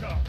Cup. 0.00 0.20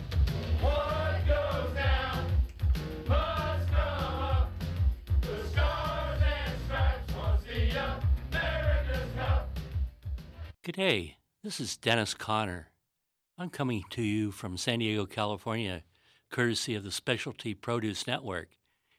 G'day, 10.64 11.16
this 11.44 11.60
is 11.60 11.76
Dennis 11.76 12.14
Conner. 12.14 12.70
I'm 13.36 13.50
coming 13.50 13.84
to 13.90 14.04
you 14.04 14.32
from 14.32 14.58
San 14.58 14.80
Diego, 14.80 15.08
California, 15.08 15.82
courtesy 16.30 16.76
of 16.76 16.84
the 16.84 16.92
Specialty 16.92 17.56
Produce 17.56 18.06
Network. 18.06 18.50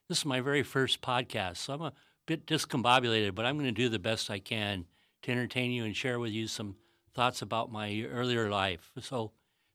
This 0.09 0.19
is 0.19 0.25
my 0.27 0.41
very 0.41 0.64
first 0.64 1.00
podcast, 1.00 1.59
so 1.59 1.75
I'm 1.75 1.82
a 1.82 1.93
bit 2.27 2.46
discombobulated, 2.46 3.37
but 3.37 3.46
I'm 3.46 3.55
going 3.55 3.66
to 3.66 3.73
do 3.73 3.89
the 3.89 4.00
best 4.00 4.29
I 4.29 4.41
can 4.41 4.87
to 5.23 5.30
entertain 5.30 5.71
you 5.71 5.84
and 5.84 5.96
share 5.96 6.19
with 6.19 6.32
you 6.32 6.48
some 6.48 6.75
thoughts 7.14 7.43
about 7.43 7.71
my 7.71 8.03
earlier 8.11 8.50
life. 8.50 8.91
So, 9.00 9.30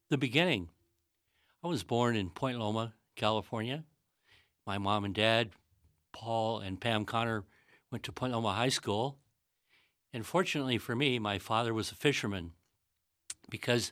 the 0.09 0.17
beginning. 0.17 0.69
I 1.63 1.67
was 1.67 1.83
born 1.83 2.15
in 2.15 2.29
Point 2.29 2.59
Loma, 2.59 2.93
California. 3.15 3.83
My 4.65 4.77
mom 4.77 5.03
and 5.05 5.13
dad, 5.13 5.49
Paul 6.13 6.59
and 6.59 6.79
Pam 6.79 7.03
Conner, 7.03 7.43
went 7.91 8.03
to 8.03 8.11
Point 8.11 8.33
Loma 8.33 8.53
High 8.53 8.69
School. 8.69 9.17
And 10.13 10.25
fortunately 10.25 10.77
for 10.77 10.95
me, 10.95 11.19
my 11.19 11.39
father 11.39 11.73
was 11.73 11.91
a 11.91 11.95
fisherman 11.95 12.51
because 13.49 13.91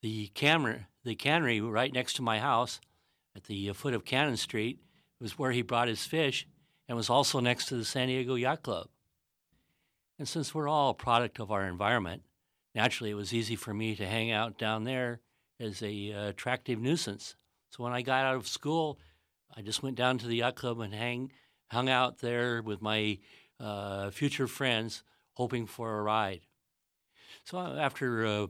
the 0.00 0.28
camera, 0.28 0.88
the 1.04 1.14
cannery 1.14 1.60
right 1.60 1.92
next 1.92 2.14
to 2.14 2.22
my 2.22 2.40
house 2.40 2.80
at 3.36 3.44
the 3.44 3.70
uh, 3.70 3.72
foot 3.72 3.94
of 3.94 4.04
Cannon 4.04 4.36
Street 4.36 4.80
was 5.20 5.38
where 5.38 5.52
he 5.52 5.62
brought 5.62 5.88
his 5.88 6.04
fish 6.04 6.46
and 6.88 6.96
was 6.96 7.08
also 7.08 7.38
next 7.38 7.66
to 7.66 7.76
the 7.76 7.84
San 7.84 8.08
Diego 8.08 8.34
Yacht 8.34 8.62
Club. 8.62 8.88
And 10.18 10.28
since 10.28 10.54
we're 10.54 10.68
all 10.68 10.90
a 10.90 10.94
product 10.94 11.38
of 11.40 11.50
our 11.52 11.64
environment, 11.64 12.22
naturally 12.74 13.10
it 13.10 13.14
was 13.14 13.32
easy 13.32 13.54
for 13.54 13.72
me 13.72 13.94
to 13.94 14.06
hang 14.06 14.32
out 14.32 14.58
down 14.58 14.84
there 14.84 15.20
as 15.62 15.82
a 15.82 16.12
uh, 16.12 16.28
attractive 16.28 16.80
nuisance. 16.80 17.36
So 17.70 17.84
when 17.84 17.92
I 17.92 18.02
got 18.02 18.24
out 18.24 18.36
of 18.36 18.48
school, 18.48 18.98
I 19.56 19.62
just 19.62 19.82
went 19.82 19.96
down 19.96 20.18
to 20.18 20.26
the 20.26 20.36
yacht 20.36 20.56
club 20.56 20.80
and 20.80 20.94
hang, 20.94 21.32
hung 21.70 21.88
out 21.88 22.18
there 22.18 22.62
with 22.62 22.82
my 22.82 23.18
uh, 23.60 24.10
future 24.10 24.46
friends, 24.46 25.02
hoping 25.34 25.66
for 25.66 25.98
a 25.98 26.02
ride. 26.02 26.40
So 27.44 27.58
uh, 27.58 27.76
after 27.76 28.26
uh, 28.26 28.46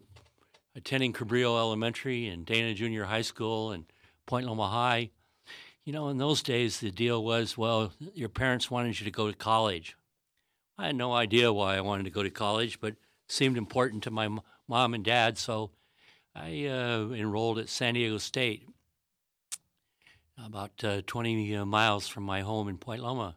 attending 0.74 1.12
Cabrillo 1.12 1.58
Elementary 1.58 2.26
and 2.26 2.44
Dana 2.46 2.74
Junior 2.74 3.04
High 3.04 3.22
School 3.22 3.70
and 3.72 3.84
Point 4.26 4.46
Loma 4.46 4.68
High, 4.68 5.10
you 5.84 5.92
know, 5.92 6.08
in 6.08 6.18
those 6.18 6.42
days 6.42 6.80
the 6.80 6.90
deal 6.90 7.22
was, 7.22 7.58
well, 7.58 7.92
your 8.14 8.28
parents 8.28 8.70
wanted 8.70 8.98
you 9.00 9.04
to 9.04 9.10
go 9.10 9.30
to 9.30 9.36
college. 9.36 9.96
I 10.78 10.86
had 10.86 10.96
no 10.96 11.12
idea 11.12 11.52
why 11.52 11.76
I 11.76 11.80
wanted 11.80 12.04
to 12.04 12.10
go 12.10 12.22
to 12.22 12.30
college, 12.30 12.80
but 12.80 12.92
it 12.92 12.98
seemed 13.28 13.56
important 13.56 14.02
to 14.04 14.10
my 14.10 14.28
mom 14.68 14.94
and 14.94 15.04
dad, 15.04 15.38
so 15.38 15.70
I 16.34 16.66
uh, 16.66 17.10
enrolled 17.14 17.58
at 17.58 17.68
San 17.68 17.94
Diego 17.94 18.18
State, 18.18 18.66
about 20.42 20.82
uh, 20.82 21.02
20 21.06 21.56
uh, 21.56 21.64
miles 21.64 22.08
from 22.08 22.24
my 22.24 22.40
home 22.40 22.68
in 22.68 22.78
Point 22.78 23.02
Loma. 23.02 23.36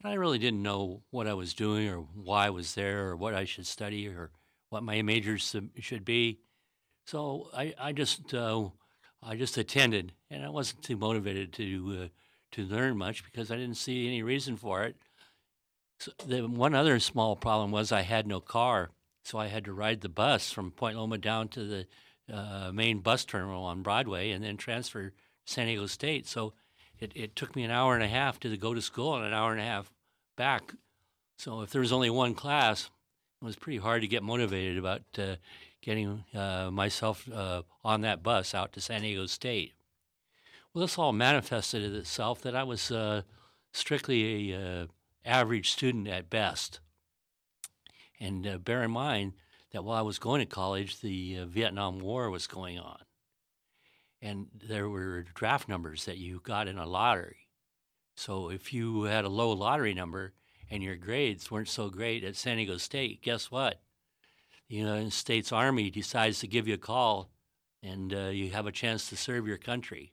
But 0.00 0.10
I 0.10 0.14
really 0.14 0.38
didn't 0.38 0.62
know 0.62 1.02
what 1.10 1.26
I 1.26 1.34
was 1.34 1.54
doing 1.54 1.88
or 1.88 1.98
why 1.98 2.46
I 2.46 2.50
was 2.50 2.74
there 2.74 3.08
or 3.08 3.16
what 3.16 3.34
I 3.34 3.44
should 3.44 3.66
study 3.66 4.08
or 4.08 4.30
what 4.70 4.82
my 4.82 5.02
majors 5.02 5.54
should 5.80 6.04
be. 6.04 6.40
So 7.06 7.50
I, 7.54 7.74
I 7.78 7.92
just 7.92 8.32
uh, 8.32 8.68
I 9.22 9.36
just 9.36 9.58
attended, 9.58 10.12
and 10.30 10.44
I 10.44 10.48
wasn't 10.48 10.82
too 10.82 10.96
motivated 10.96 11.52
to 11.54 12.02
uh, 12.02 12.08
to 12.52 12.64
learn 12.64 12.96
much 12.96 13.24
because 13.24 13.50
I 13.50 13.56
didn't 13.56 13.76
see 13.76 14.06
any 14.06 14.22
reason 14.22 14.56
for 14.56 14.84
it. 14.84 14.96
So 15.98 16.12
the 16.26 16.42
one 16.42 16.74
other 16.74 16.98
small 16.98 17.36
problem 17.36 17.70
was 17.70 17.92
I 17.92 18.02
had 18.02 18.26
no 18.26 18.40
car, 18.40 18.90
so 19.30 19.38
I 19.38 19.46
had 19.46 19.64
to 19.66 19.72
ride 19.72 20.00
the 20.00 20.08
bus 20.08 20.50
from 20.50 20.72
Point 20.72 20.96
Loma 20.96 21.16
down 21.16 21.46
to 21.48 21.64
the 21.64 21.86
uh, 22.32 22.72
main 22.72 22.98
bus 22.98 23.24
terminal 23.24 23.62
on 23.62 23.82
Broadway, 23.82 24.32
and 24.32 24.42
then 24.44 24.56
transfer 24.56 25.10
to 25.10 25.14
San 25.44 25.66
Diego 25.66 25.86
State. 25.86 26.26
So 26.26 26.52
it, 26.98 27.12
it 27.14 27.36
took 27.36 27.54
me 27.54 27.62
an 27.62 27.70
hour 27.70 27.94
and 27.94 28.02
a 28.02 28.08
half 28.08 28.40
to 28.40 28.56
go 28.56 28.74
to 28.74 28.82
school 28.82 29.14
and 29.14 29.24
an 29.24 29.32
hour 29.32 29.52
and 29.52 29.60
a 29.60 29.64
half 29.64 29.92
back. 30.36 30.74
So 31.36 31.60
if 31.60 31.70
there 31.70 31.80
was 31.80 31.92
only 31.92 32.10
one 32.10 32.34
class, 32.34 32.90
it 33.40 33.44
was 33.44 33.54
pretty 33.54 33.78
hard 33.78 34.02
to 34.02 34.08
get 34.08 34.24
motivated 34.24 34.76
about 34.76 35.02
uh, 35.16 35.36
getting 35.80 36.24
uh, 36.34 36.70
myself 36.72 37.28
uh, 37.32 37.62
on 37.84 38.00
that 38.00 38.24
bus 38.24 38.52
out 38.52 38.72
to 38.72 38.80
San 38.80 39.02
Diego 39.02 39.26
State. 39.26 39.74
Well, 40.74 40.82
this 40.82 40.98
all 40.98 41.12
manifested 41.12 41.94
itself 41.94 42.42
that 42.42 42.56
I 42.56 42.64
was 42.64 42.90
uh, 42.90 43.22
strictly 43.72 44.52
a 44.52 44.60
uh, 44.82 44.86
average 45.24 45.70
student 45.70 46.08
at 46.08 46.30
best. 46.30 46.80
And 48.20 48.46
uh, 48.46 48.58
bear 48.58 48.82
in 48.82 48.90
mind 48.90 49.32
that 49.72 49.84
while 49.84 49.98
I 49.98 50.02
was 50.02 50.18
going 50.18 50.40
to 50.40 50.46
college, 50.46 51.00
the 51.00 51.38
uh, 51.40 51.46
Vietnam 51.46 51.98
War 51.98 52.30
was 52.30 52.46
going 52.46 52.78
on. 52.78 52.98
And 54.20 54.48
there 54.68 54.88
were 54.88 55.24
draft 55.34 55.68
numbers 55.68 56.04
that 56.04 56.18
you 56.18 56.40
got 56.42 56.68
in 56.68 56.76
a 56.76 56.86
lottery. 56.86 57.48
So 58.16 58.50
if 58.50 58.74
you 58.74 59.04
had 59.04 59.24
a 59.24 59.30
low 59.30 59.50
lottery 59.52 59.94
number 59.94 60.34
and 60.70 60.82
your 60.82 60.96
grades 60.96 61.50
weren't 61.50 61.68
so 61.68 61.88
great 61.88 62.22
at 62.22 62.36
San 62.36 62.58
Diego 62.58 62.76
State, 62.76 63.22
guess 63.22 63.50
what? 63.50 63.80
The 64.68 64.76
United 64.76 65.14
States 65.14 65.52
Army 65.52 65.90
decides 65.90 66.40
to 66.40 66.46
give 66.46 66.68
you 66.68 66.74
a 66.74 66.78
call 66.78 67.30
and 67.82 68.12
uh, 68.12 68.28
you 68.28 68.50
have 68.50 68.66
a 68.66 68.72
chance 68.72 69.08
to 69.08 69.16
serve 69.16 69.46
your 69.46 69.56
country. 69.56 70.12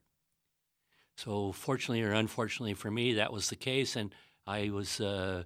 So, 1.18 1.52
fortunately 1.52 2.04
or 2.04 2.14
unfortunately 2.14 2.76
for 2.76 2.90
me, 2.90 3.14
that 3.16 3.34
was 3.34 3.50
the 3.50 3.56
case. 3.56 3.96
And 3.96 4.14
I 4.46 4.70
was 4.70 5.02
uh, 5.02 5.44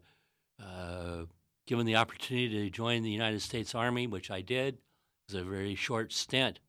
uh, 0.62 1.24
given 1.66 1.86
the 1.86 1.96
opportunity 1.96 2.64
to 2.64 2.70
join 2.70 3.04
the 3.04 3.12
United 3.12 3.42
States 3.42 3.76
Army, 3.76 4.08
which 4.08 4.32
I 4.32 4.42
did. 4.42 4.76
It 4.76 5.34
was 5.34 5.42
a 5.42 5.44
very 5.44 5.76
short 5.76 6.12
stint, 6.12 6.60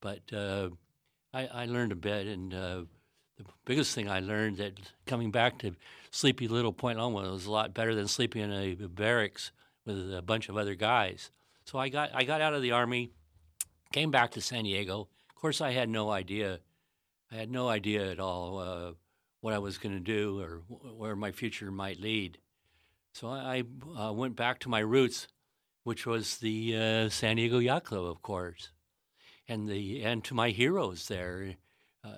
but 0.00 0.20
uh, 0.32 0.70
I, 1.32 1.46
I, 1.46 1.64
learned 1.66 1.92
a 1.92 1.96
bit. 1.96 2.26
And 2.26 2.54
uh, 2.54 2.82
the 3.36 3.44
biggest 3.64 3.94
thing 3.94 4.08
I 4.08 4.20
learned 4.20 4.58
that 4.58 4.78
coming 5.06 5.30
back 5.30 5.58
to 5.60 5.74
sleepy 6.10 6.46
little 6.46 6.72
Point 6.72 6.98
Loma 6.98 7.22
was 7.32 7.46
a 7.46 7.50
lot 7.50 7.74
better 7.74 7.94
than 7.94 8.06
sleeping 8.06 8.42
in 8.42 8.52
a 8.52 8.88
barracks 8.88 9.50
with 9.84 10.14
a 10.14 10.22
bunch 10.22 10.48
of 10.48 10.56
other 10.56 10.74
guys. 10.74 11.30
So 11.64 11.78
I 11.78 11.88
got 11.88 12.10
I 12.14 12.24
got 12.24 12.40
out 12.40 12.54
of 12.54 12.62
the 12.62 12.72
army, 12.72 13.10
came 13.92 14.10
back 14.10 14.32
to 14.32 14.40
San 14.40 14.64
Diego. 14.64 15.08
Of 15.30 15.34
course, 15.34 15.60
I 15.60 15.72
had 15.72 15.88
no 15.88 16.10
idea. 16.10 16.60
I 17.32 17.36
had 17.36 17.50
no 17.50 17.68
idea 17.68 18.10
at 18.10 18.20
all 18.20 18.58
uh, 18.58 18.92
what 19.40 19.54
I 19.54 19.58
was 19.58 19.78
going 19.78 19.94
to 19.94 20.00
do 20.00 20.40
or 20.40 20.62
where 20.92 21.16
my 21.16 21.32
future 21.32 21.70
might 21.70 22.00
lead. 22.00 22.38
So 23.14 23.28
I 23.28 23.62
uh, 23.96 24.12
went 24.12 24.34
back 24.34 24.58
to 24.60 24.68
my 24.68 24.80
roots, 24.80 25.28
which 25.84 26.04
was 26.04 26.38
the 26.38 26.76
uh, 26.76 27.08
San 27.10 27.36
Diego 27.36 27.60
Yacht 27.60 27.84
Club, 27.84 28.04
of 28.06 28.22
course, 28.22 28.70
and 29.46 29.68
the 29.68 30.02
and 30.02 30.24
to 30.24 30.34
my 30.34 30.50
heroes 30.50 31.06
there, 31.06 31.54
uh, 32.02 32.08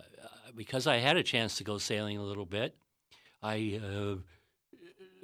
because 0.55 0.87
I 0.87 0.97
had 0.97 1.19
a 1.19 1.23
chance 1.23 1.57
to 1.57 1.65
go 1.65 1.77
sailing 1.77 2.17
a 2.17 2.23
little 2.23 2.47
bit. 2.47 2.75
I 3.43 3.79
uh, 3.85 4.15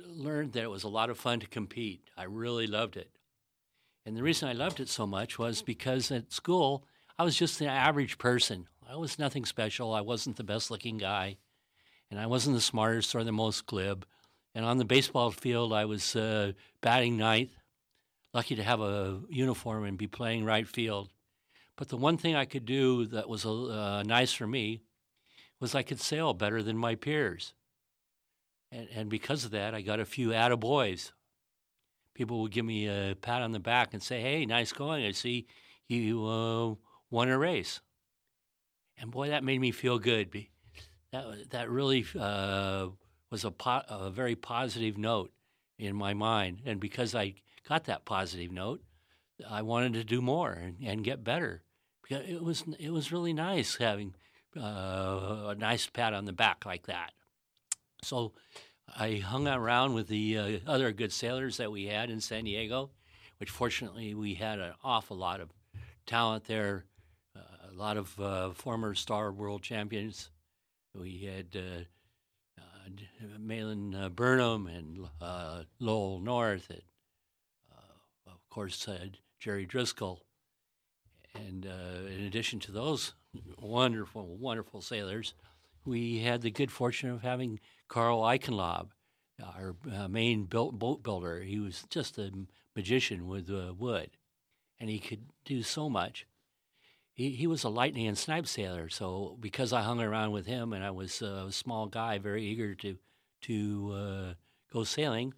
learned 0.06 0.53
that 0.53 0.65
it 0.65 0.71
was 0.71 0.84
a 0.84 0.88
lot 0.88 1.09
of 1.09 1.19
fun 1.19 1.41
to 1.41 1.47
compete. 1.47 2.03
I 2.19 2.25
really 2.25 2.66
loved 2.66 2.99
it. 2.99 3.10
And 4.04 4.15
the 4.15 4.22
reason 4.22 4.50
I 4.50 4.53
loved 4.53 4.78
it 4.78 4.91
so 4.91 5.06
much 5.06 5.39
was 5.39 5.62
because 5.62 6.10
at 6.10 6.34
school, 6.34 6.84
I 7.19 7.25
was 7.25 7.34
just 7.34 7.62
an 7.62 7.69
average 7.69 8.19
person. 8.19 8.66
I 8.87 8.97
was 8.97 9.19
nothing 9.19 9.47
special. 9.47 9.94
I 9.94 10.03
wasn't 10.03 10.37
the 10.37 10.44
best 10.44 10.71
looking 10.71 10.99
guy 10.99 11.39
and 12.10 12.21
I 12.21 12.27
wasn't 12.27 12.56
the 12.56 12.60
smartest 12.60 13.15
or 13.15 13.25
the 13.25 13.33
most 13.33 13.65
glib. 13.65 14.04
And 14.55 14.65
on 14.65 14.79
the 14.79 14.85
baseball 14.85 15.31
field, 15.31 15.73
I 15.73 15.85
was 15.87 16.15
uh, 16.15 16.53
batting 16.81 17.17
ninth, 17.17 17.53
lucky 18.35 18.55
to 18.57 18.63
have 18.63 18.81
a 18.81 19.21
uniform 19.31 19.85
and 19.85 19.97
be 19.97 20.07
playing 20.07 20.45
right 20.45 20.69
field. 20.69 21.09
But 21.77 21.89
the 21.89 21.97
one 21.97 22.19
thing 22.19 22.35
I 22.35 22.45
could 22.45 22.67
do 22.67 23.07
that 23.07 23.29
was 23.29 23.47
uh, 23.47 24.03
nice 24.05 24.33
for 24.33 24.47
me 24.47 24.83
was 25.59 25.75
I 25.75 25.83
could 25.83 26.01
sail 26.01 26.35
better 26.35 26.63
than 26.63 26.77
my 26.77 26.95
peers. 26.95 27.55
And, 28.71 28.89
and 28.95 29.09
because 29.09 29.45
of 29.45 29.53
that, 29.53 29.75
I 29.75 29.81
got 29.81 30.01
a 30.01 30.05
few 30.05 30.29
attaboys. 30.29 31.13
People 32.15 32.43
would 32.43 32.53
give 32.53 32.65
me 32.65 32.89
a 32.89 33.15
pat 33.15 33.43
on 33.43 33.53
the 33.53 33.59
back 33.59 33.95
and 33.95 34.03
say, 34.03 34.21
hey, 34.21 34.45
nice 34.45 34.73
going. 34.73 35.05
I 35.05 35.13
see 35.13 35.47
you 35.89 36.27
uh, 36.27 36.75
won 37.11 37.29
a 37.29 37.39
race. 37.39 37.81
And 38.98 39.10
boy, 39.10 39.28
that 39.28 39.45
made 39.45 39.60
me 39.60 39.71
feel 39.71 39.98
good 39.98 40.31
that 41.13 41.51
that 41.51 41.71
really 41.71 42.05
uh, 42.19 42.89
was 43.33 43.45
a, 43.45 43.51
po- 43.51 43.83
a 43.89 44.11
very 44.11 44.37
positive 44.37 44.99
note 44.99 45.33
in 45.79 45.97
my 45.97 46.13
mind, 46.13 46.61
and 46.67 46.79
because 46.79 47.15
I 47.15 47.34
got 47.69 47.84
that 47.84 48.05
positive 48.05 48.53
note, 48.53 48.83
I 49.49 49.63
wanted 49.63 49.95
to 49.95 50.05
do 50.05 50.21
more 50.21 50.53
and, 50.53 50.77
and 50.84 51.03
get 51.03 51.25
better. 51.25 51.63
Because 52.03 52.29
it 52.29 52.43
was 52.43 52.65
it 52.79 52.91
was 52.91 53.11
really 53.11 53.33
nice 53.33 53.77
having 53.77 54.15
uh, 54.57 55.47
a 55.49 55.55
nice 55.59 55.87
pat 55.87 56.13
on 56.13 56.27
the 56.27 56.33
back 56.33 56.67
like 56.67 56.87
that. 56.87 57.13
So 58.03 58.33
I 58.95 59.15
hung 59.15 59.49
around 59.49 59.95
with 59.95 60.09
the 60.09 60.39
uh, 60.39 60.59
other 60.67 60.93
good 60.93 61.13
sailors 61.13 61.57
that 61.57 61.73
we 61.73 61.87
had 61.87 62.11
in 62.11 62.21
San 62.21 62.45
Diego, 62.45 62.91
which 63.39 63.51
fortunately 63.51 64.15
we 64.15 64.34
had 64.34 64.59
an 64.59 64.75
awful 64.84 65.17
lot 65.17 65.41
of 65.41 65.51
talent 66.07 66.45
there, 66.45 66.84
uh, 67.34 67.71
a 67.71 67.75
lot 67.75 67.97
of 67.97 68.21
uh, 68.21 68.51
former 68.51 68.95
star 68.95 69.33
world 69.33 69.63
champions 69.63 70.31
we 70.95 71.21
had 71.25 71.57
uh, 71.57 71.84
Malin 73.39 73.95
uh, 73.95 74.09
Burnham 74.09 74.67
and 74.67 75.09
uh, 75.21 75.63
Lowell 75.79 76.21
North, 76.21 76.71
and 76.71 76.83
uh, 77.73 78.31
of 78.31 78.49
course 78.51 78.87
Jerry 79.39 79.67
Driscoll. 79.67 80.23
And 81.34 81.65
in 81.65 82.25
addition 82.27 82.61
to 82.61 82.73
those 82.73 83.15
wonderful, 83.61 84.37
wonderful 84.37 84.83
sailors. 84.83 85.34
We 85.84 86.19
had 86.19 86.43
the 86.43 86.51
good 86.51 86.71
fortune 86.71 87.11
of 87.11 87.23
having 87.23 87.59
Carl 87.89 88.21
Eichenlaub, 88.21 88.89
our 89.43 89.75
main 90.09 90.45
built 90.45 90.79
boat 90.79 91.03
builder. 91.03 91.41
He 91.41 91.59
was 91.59 91.84
just 91.89 92.19
a 92.19 92.31
magician 92.77 93.27
with 93.27 93.51
wood, 93.79 94.11
and 94.79 94.91
he 94.91 94.99
could 94.99 95.25
do 95.45 95.63
so 95.63 95.89
much. 95.89 96.27
He, 97.14 97.30
he 97.30 97.47
was 97.47 97.64
a 97.64 97.68
lightning 97.68 98.06
and 98.06 98.16
snipe 98.16 98.47
sailor, 98.47 98.88
so 98.88 99.36
because 99.38 99.72
I 99.72 99.82
hung 99.82 100.00
around 100.00 100.32
with 100.32 100.47
him 100.47 100.72
and 100.72 100.82
I 100.82 100.91
was 100.91 101.20
a 101.20 101.53
small 101.53 101.86
guy, 101.86 102.18
very 102.18 102.44
eager 102.44 102.74
to 102.76 102.97
to 103.42 103.92
uh, 103.92 104.34
go 104.72 104.84
sailing, 104.84 105.34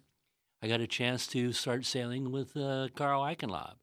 I 0.61 0.67
got 0.67 0.79
a 0.79 0.87
chance 0.87 1.27
to 1.27 1.51
start 1.51 1.85
sailing 1.85 2.31
with 2.31 2.55
uh, 2.55 2.87
Carl 2.95 3.23
Eichenlaub. 3.23 3.75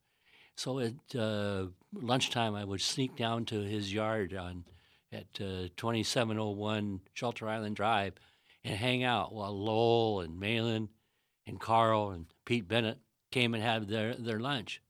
So 0.56 0.78
at 0.78 1.16
uh, 1.16 1.66
lunchtime, 1.92 2.54
I 2.54 2.64
would 2.64 2.80
sneak 2.80 3.16
down 3.16 3.44
to 3.46 3.60
his 3.60 3.92
yard 3.92 4.34
on 4.34 4.64
at 5.12 5.26
uh, 5.40 5.68
2701 5.76 7.00
Shelter 7.12 7.48
Island 7.48 7.76
Drive 7.76 8.14
and 8.64 8.76
hang 8.76 9.02
out 9.02 9.34
while 9.34 9.52
Lowell 9.52 10.20
and 10.20 10.38
Malin 10.38 10.88
and 11.46 11.60
Carl 11.60 12.10
and 12.10 12.26
Pete 12.44 12.68
Bennett 12.68 12.98
came 13.30 13.54
and 13.54 13.62
had 13.62 13.88
their, 13.88 14.14
their 14.14 14.40
lunch. 14.40 14.80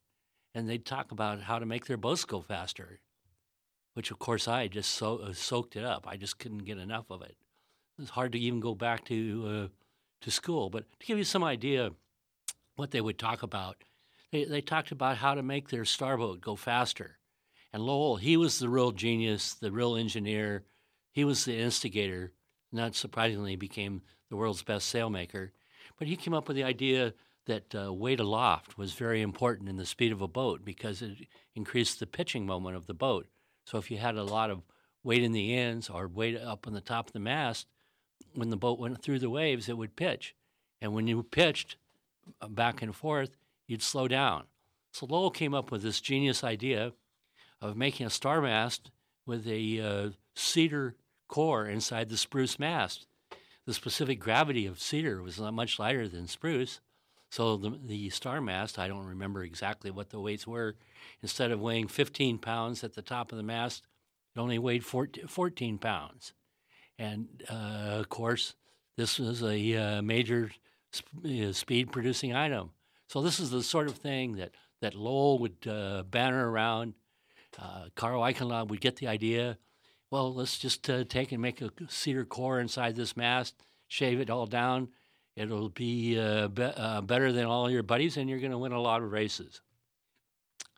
And 0.55 0.69
they'd 0.69 0.85
talk 0.85 1.13
about 1.13 1.43
how 1.43 1.59
to 1.59 1.67
make 1.67 1.87
their 1.87 1.97
boats 1.97 2.25
go 2.25 2.43
faster, 2.43 3.01
which 3.95 4.11
of 4.11 4.19
course 4.19 4.47
I 4.47 4.69
just 4.69 4.91
so, 4.93 5.17
uh, 5.17 5.33
soaked 5.33 5.77
it 5.77 5.85
up. 5.85 6.07
I 6.07 6.17
just 6.17 6.39
couldn't 6.39 6.65
get 6.65 6.79
enough 6.79 7.07
of 7.11 7.23
it. 7.23 7.37
It 7.99 8.03
was 8.03 8.11
hard 8.11 8.33
to 8.33 8.39
even 8.39 8.61
go 8.61 8.75
back 8.75 9.05
to, 9.07 9.45
uh, 9.47 9.69
to 10.23 10.31
school. 10.31 10.71
But 10.71 10.85
to 11.01 11.07
give 11.07 11.19
you 11.19 11.25
some 11.25 11.45
idea 11.45 11.91
what 12.77 12.91
they 12.91 13.01
would 13.01 13.19
talk 13.19 13.43
about, 13.43 13.77
they, 14.31 14.45
they 14.45 14.61
talked 14.61 14.93
about 14.93 15.19
how 15.19 15.35
to 15.35 15.43
make 15.43 15.69
their 15.69 15.85
starboat 15.85 16.41
go 16.41 16.57
faster. 16.57 17.19
And 17.73 17.83
Lowell, 17.83 18.17
he 18.17 18.37
was 18.37 18.59
the 18.59 18.69
real 18.69 18.93
genius, 18.93 19.55
the 19.55 19.73
real 19.73 19.97
engineer. 19.97 20.65
He 21.13 21.25
was 21.25 21.45
the 21.45 21.57
instigator. 21.57 22.33
Not 22.71 22.95
surprisingly, 22.95 23.57
became 23.57 24.03
the 24.31 24.37
world's 24.37 24.63
best 24.63 24.93
sailmaker. 24.93 25.51
But 25.99 26.09
he 26.09 26.17
came 26.17 26.35
up 26.35 26.49
with 26.49 26.57
the 26.57 26.65
idea 26.65 27.15
that 27.47 27.75
uh, 27.75 27.93
weight 27.93 28.21
aloft 28.21 28.79
was 28.79 28.93
very 28.93 29.21
important 29.21 29.69
in 29.69 29.77
the 29.77 29.87
speed 29.87 30.13
of 30.13 30.23
a 30.23 30.29
boat 30.29 30.65
because 30.65 31.03
it 31.03 31.27
increased 31.55 31.99
the 31.99 32.07
pitching 32.07 32.47
moment 32.47 32.77
of 32.77 32.87
the 32.87 32.95
boat. 32.95 33.27
So 33.65 33.79
if 33.79 33.91
you 33.91 33.99
had 33.99 34.17
a 34.17 34.25
lot 34.25 34.51
of 34.51 34.63
weight 35.03 35.23
in 35.23 35.33
the 35.33 35.57
ends 35.57 35.91
or 35.91 36.07
weight 36.07 36.41
up 36.41 36.67
on 36.67 36.73
the 36.73 36.81
top 36.81 37.09
of 37.09 37.13
the 37.13 37.21
mast, 37.21 37.67
when 38.35 38.51
the 38.51 38.57
boat 38.57 38.79
went 38.79 39.03
through 39.03 39.19
the 39.19 39.31
waves, 39.31 39.69
it 39.69 39.77
would 39.77 39.97
pitch. 39.97 40.35
And 40.81 40.95
when 40.95 41.07
you 41.07 41.23
pitched 41.23 41.77
uh, 42.41 42.49
back 42.49 42.83
and 42.83 42.95
forth, 42.95 43.37
you'd 43.67 43.83
slow 43.83 44.09
down. 44.09 44.45
So 44.93 45.07
Lowell 45.07 45.31
came 45.31 45.55
up 45.55 45.71
with 45.71 45.83
this 45.83 46.01
genius 46.01 46.45
idea 46.45 46.93
of 47.61 47.77
making 47.77 48.07
a 48.07 48.11
star 48.11 48.41
mast 48.41 48.91
with 49.27 49.47
a 49.47 49.81
uh, 49.81 50.11
cedar 50.35 50.97
core 51.29 51.67
inside 51.67 52.09
the 52.09 52.17
spruce 52.17 52.59
mast. 52.59 53.07
The 53.65 53.75
specific 53.75 54.19
gravity 54.19 54.67
of 54.67 54.81
cedar 54.81 55.23
was 55.23 55.41
not 55.41 55.55
much 55.55 55.79
lighter 55.79 56.09
than 56.09 56.27
spruce. 56.27 56.81
So 57.33 57.57
the, 57.57 57.79
the 57.83 58.11
star 58.11 58.43
mast, 58.43 58.79
I 58.79 58.89
don't 58.89 59.07
remember 59.07 59.43
exactly 59.43 59.91
what 59.91 60.11
the 60.11 60.21
weights 60.21 60.47
were. 60.47 60.77
Instead 61.23 61.51
of 61.51 61.63
weighing 61.63 61.89
15 61.89 62.37
pounds 62.37 62.85
at 62.85 62.93
the 62.93 63.01
top 63.01 63.33
of 63.33 63.39
the 63.39 63.43
mast, 63.43 63.85
it 64.37 64.39
only 64.39 64.59
weighed 64.59 64.85
14, 64.85 65.29
14 65.29 65.79
pounds. 65.79 66.35
And 66.99 67.43
uh, 67.49 68.01
of 68.01 68.11
course, 68.11 68.55
this 68.99 69.19
was 69.19 69.43
a 69.43 69.75
uh, 69.75 70.03
major 70.03 70.51
sp- 70.93 71.09
uh, 71.25 71.53
speed 71.55 71.91
producing 71.91 72.35
item. 72.35 72.73
So 73.09 73.23
this 73.23 73.41
is 73.41 73.51
the 73.51 73.63
sort 73.63 73.89
of 73.89 73.97
thing 73.97 74.37
that, 74.37 74.51
that 74.83 74.95
Lowell 74.95 75.39
would 75.39 75.67
uh, 75.67 76.03
banner 76.03 76.51
around. 76.51 76.93
Uh, 77.59 77.87
Carl 77.95 78.21
Eichenlaub 78.21 78.69
would 78.69 78.83
get 78.83 78.97
the 78.97 79.09
idea. 79.09 79.57
Well, 80.11 80.35
let's 80.35 80.59
just 80.59 80.91
uh, 80.91 81.05
take 81.05 81.33
and 81.33 81.41
make 81.41 81.63
a 81.63 81.71
cedar 81.89 82.27
core 82.27 82.61
inside 82.61 82.95
this 82.95 83.17
mast, 83.17 83.55
shave 83.89 84.21
it 84.21 84.29
all 84.29 84.45
down. 84.45 84.89
It'll 85.37 85.71
be, 85.71 86.19
uh, 86.19 86.49
be 86.49 86.65
uh, 86.65 87.01
better 87.01 87.33
than 87.33 87.47
all 87.47 87.71
your 87.71 87.83
buddies, 87.83 88.17
and 88.17 88.29
you're 88.29 88.39
going 88.39 88.53
to 88.53 88.59
win 88.59 88.73
a 88.73 88.81
lot 88.81 89.03
of 89.03 89.13
races. 89.13 89.61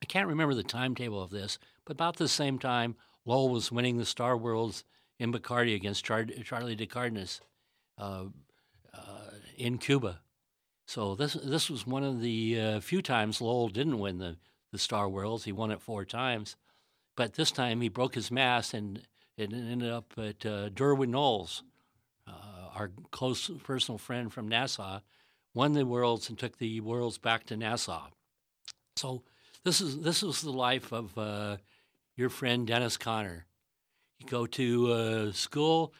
I 0.02 0.06
can't 0.06 0.28
remember 0.28 0.54
the 0.54 0.62
timetable 0.62 1.22
of 1.22 1.30
this, 1.30 1.58
but 1.84 1.94
about 1.94 2.16
the 2.16 2.28
same 2.28 2.58
time, 2.58 2.96
Lowell 3.24 3.48
was 3.48 3.72
winning 3.72 3.96
the 3.96 4.04
Star 4.04 4.36
Worlds 4.36 4.84
in 5.18 5.32
Bacardi 5.32 5.74
against 5.74 6.04
Char- 6.04 6.26
Charlie 6.44 6.76
de 6.76 6.86
Cardenas 6.86 7.40
uh, 7.98 8.24
in 9.56 9.78
Cuba. 9.78 10.20
So 10.86 11.14
this 11.14 11.32
this 11.34 11.70
was 11.70 11.86
one 11.86 12.04
of 12.04 12.20
the 12.20 12.60
uh, 12.60 12.80
few 12.80 13.00
times 13.00 13.40
Lowell 13.40 13.68
didn't 13.68 13.98
win 13.98 14.18
the, 14.18 14.36
the 14.72 14.78
Star 14.78 15.08
Worlds. 15.08 15.44
He 15.44 15.52
won 15.52 15.70
it 15.70 15.80
four 15.80 16.04
times, 16.04 16.56
but 17.16 17.34
this 17.34 17.50
time 17.50 17.80
he 17.80 17.88
broke 17.88 18.14
his 18.14 18.30
mast 18.30 18.74
and 18.74 19.00
it 19.36 19.52
ended 19.52 19.90
up 19.90 20.12
at 20.18 20.44
uh, 20.46 20.68
Durward 20.68 21.08
Knowles, 21.08 21.62
uh, 21.62 21.73
our 22.74 22.90
close 23.10 23.50
personal 23.62 23.98
friend 23.98 24.32
from 24.32 24.48
Nassau, 24.48 25.00
won 25.54 25.72
the 25.72 25.86
Worlds 25.86 26.28
and 26.28 26.38
took 26.38 26.58
the 26.58 26.80
Worlds 26.80 27.18
back 27.18 27.44
to 27.46 27.56
Nassau. 27.56 28.08
So 28.96 29.22
this 29.64 29.80
is 29.80 30.00
this 30.00 30.22
was 30.22 30.42
the 30.42 30.52
life 30.52 30.92
of 30.92 31.16
uh, 31.16 31.56
your 32.16 32.28
friend 32.28 32.66
Dennis 32.66 32.96
Conner. 32.96 33.46
You 34.18 34.26
go 34.26 34.46
to 34.46 34.92
uh, 34.92 35.32
school 35.32 35.94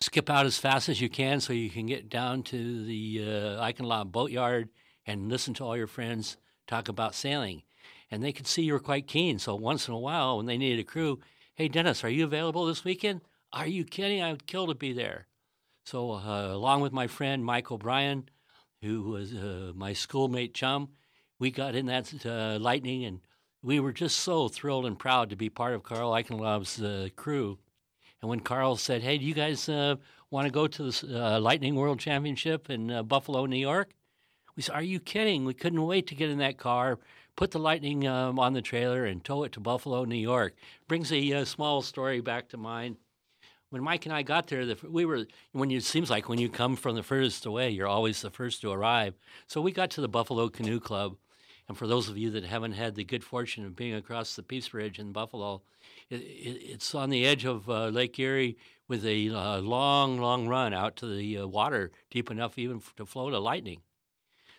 skip 0.00 0.30
out 0.30 0.46
as 0.46 0.58
fast 0.58 0.88
as 0.88 1.00
you 1.00 1.08
can 1.08 1.40
so 1.40 1.52
you 1.52 1.70
can 1.70 1.86
get 1.86 2.08
down 2.08 2.42
to 2.42 2.84
the 2.84 3.20
uh, 3.22 3.62
Eichenlaub 3.62 4.10
boatyard 4.10 4.70
and 5.06 5.28
listen 5.28 5.52
to 5.54 5.64
all 5.64 5.76
your 5.76 5.86
friends 5.86 6.36
talk 6.66 6.88
about 6.88 7.14
sailing. 7.14 7.62
And 8.10 8.22
they 8.22 8.32
could 8.32 8.46
see 8.46 8.62
you 8.62 8.72
were 8.72 8.80
quite 8.80 9.06
keen. 9.06 9.38
So 9.38 9.54
once 9.54 9.88
in 9.88 9.94
a 9.94 9.98
while, 9.98 10.38
when 10.38 10.46
they 10.46 10.58
needed 10.58 10.80
a 10.80 10.84
crew, 10.84 11.20
hey, 11.54 11.68
Dennis, 11.68 12.02
are 12.02 12.08
you 12.08 12.24
available 12.24 12.64
this 12.64 12.84
weekend? 12.84 13.20
Are 13.52 13.66
you 13.66 13.84
kidding? 13.84 14.22
I 14.22 14.30
would 14.30 14.46
kill 14.46 14.68
to 14.68 14.74
be 14.74 14.92
there. 14.92 15.26
So, 15.84 16.12
uh, 16.12 16.52
along 16.52 16.82
with 16.82 16.92
my 16.92 17.08
friend 17.08 17.44
Mike 17.44 17.72
O'Brien, 17.72 18.28
who 18.80 19.02
was 19.02 19.34
uh, 19.34 19.72
my 19.74 19.92
schoolmate 19.92 20.54
chum, 20.54 20.90
we 21.38 21.50
got 21.50 21.74
in 21.74 21.86
that 21.86 22.14
uh, 22.24 22.58
lightning 22.60 23.04
and 23.04 23.20
we 23.62 23.80
were 23.80 23.92
just 23.92 24.20
so 24.20 24.48
thrilled 24.48 24.86
and 24.86 24.98
proud 24.98 25.30
to 25.30 25.36
be 25.36 25.50
part 25.50 25.74
of 25.74 25.82
Carl 25.82 26.12
Eichenlaub's 26.12 26.80
uh, 26.80 27.08
crew. 27.16 27.58
And 28.22 28.28
when 28.28 28.40
Carl 28.40 28.76
said, 28.76 29.02
"Hey, 29.02 29.18
do 29.18 29.24
you 29.24 29.34
guys 29.34 29.68
uh, 29.68 29.96
want 30.30 30.46
to 30.46 30.52
go 30.52 30.66
to 30.66 30.90
the 30.90 31.26
uh, 31.26 31.40
Lightning 31.40 31.74
World 31.74 31.98
Championship 31.98 32.70
in 32.70 32.90
uh, 32.90 33.02
Buffalo, 33.02 33.46
New 33.46 33.56
York?" 33.56 33.90
We 34.54 34.62
said, 34.62 34.74
"Are 34.76 34.82
you 34.82 35.00
kidding? 35.00 35.44
We 35.44 35.54
couldn't 35.54 35.84
wait 35.84 36.06
to 36.08 36.14
get 36.14 36.30
in 36.30 36.38
that 36.38 36.56
car, 36.56 36.98
put 37.36 37.50
the 37.50 37.58
Lightning 37.58 38.06
um, 38.06 38.38
on 38.38 38.52
the 38.52 38.62
trailer, 38.62 39.04
and 39.04 39.24
tow 39.24 39.42
it 39.42 39.52
to 39.52 39.60
Buffalo, 39.60 40.04
New 40.04 40.14
York." 40.14 40.54
Brings 40.86 41.10
a 41.12 41.44
small 41.44 41.82
story 41.82 42.20
back 42.20 42.48
to 42.50 42.56
mind. 42.56 42.96
When 43.70 43.84
Mike 43.84 44.04
and 44.04 44.12
I 44.12 44.22
got 44.22 44.48
there, 44.48 44.66
the, 44.66 44.76
we 44.88 45.04
were 45.04 45.26
when 45.52 45.70
you, 45.70 45.78
it 45.78 45.84
seems 45.84 46.10
like 46.10 46.28
when 46.28 46.40
you 46.40 46.48
come 46.48 46.74
from 46.74 46.96
the 46.96 47.04
furthest 47.04 47.46
away, 47.46 47.70
you're 47.70 47.86
always 47.86 48.20
the 48.20 48.30
first 48.30 48.60
to 48.62 48.72
arrive. 48.72 49.14
So 49.46 49.60
we 49.60 49.70
got 49.70 49.90
to 49.90 50.00
the 50.00 50.08
Buffalo 50.08 50.48
Canoe 50.48 50.80
Club, 50.80 51.16
and 51.68 51.78
for 51.78 51.86
those 51.86 52.08
of 52.08 52.18
you 52.18 52.30
that 52.30 52.44
haven't 52.44 52.72
had 52.72 52.96
the 52.96 53.04
good 53.04 53.22
fortune 53.22 53.64
of 53.64 53.76
being 53.76 53.94
across 53.94 54.34
the 54.34 54.42
Peace 54.42 54.68
Bridge 54.68 54.98
in 54.98 55.12
Buffalo, 55.12 55.62
it, 56.10 56.16
it, 56.16 56.62
it's 56.64 56.96
on 56.96 57.10
the 57.10 57.24
edge 57.24 57.44
of 57.44 57.70
uh, 57.70 57.86
Lake 57.86 58.18
Erie 58.18 58.58
with 58.88 59.06
a 59.06 59.30
uh, 59.30 59.60
long, 59.60 60.20
long 60.20 60.48
run 60.48 60.74
out 60.74 60.96
to 60.96 61.06
the 61.06 61.38
uh, 61.38 61.46
water, 61.46 61.92
deep 62.10 62.28
enough 62.28 62.58
even 62.58 62.82
to 62.96 63.06
float 63.06 63.32
a 63.32 63.38
lightning. 63.38 63.82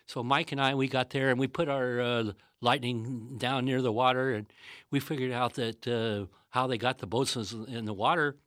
So 0.06 0.22
Mike 0.22 0.52
and 0.52 0.60
I, 0.60 0.74
we 0.74 0.88
got 0.88 1.10
there 1.10 1.28
and 1.28 1.38
we 1.38 1.48
put 1.48 1.68
our 1.68 2.00
uh, 2.00 2.32
lightning 2.62 3.36
down 3.36 3.66
near 3.66 3.82
the 3.82 3.92
water, 3.92 4.32
and 4.32 4.46
we 4.90 5.00
figured 5.00 5.32
out 5.32 5.52
that 5.56 5.86
uh, 5.86 6.32
how 6.48 6.66
they 6.66 6.78
got 6.78 6.96
the 6.96 7.06
boats 7.06 7.36
in 7.36 7.84
the 7.84 7.92
water 7.92 8.38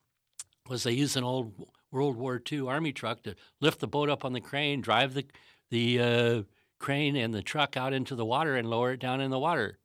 was 0.67 0.83
they 0.83 0.91
used 0.91 1.17
an 1.17 1.23
old 1.23 1.53
World 1.91 2.17
War 2.17 2.41
II 2.51 2.67
Army 2.67 2.91
truck 2.91 3.23
to 3.23 3.35
lift 3.61 3.79
the 3.79 3.87
boat 3.87 4.09
up 4.09 4.25
on 4.25 4.33
the 4.33 4.41
crane, 4.41 4.81
drive 4.81 5.13
the 5.13 5.25
the 5.71 5.99
uh, 5.99 6.43
crane 6.79 7.15
and 7.15 7.33
the 7.33 7.41
truck 7.41 7.77
out 7.77 7.93
into 7.93 8.15
the 8.15 8.25
water 8.25 8.55
and 8.55 8.69
lower 8.69 8.93
it 8.93 8.99
down 8.99 9.21
in 9.21 9.31
the 9.31 9.39
water. 9.39 9.79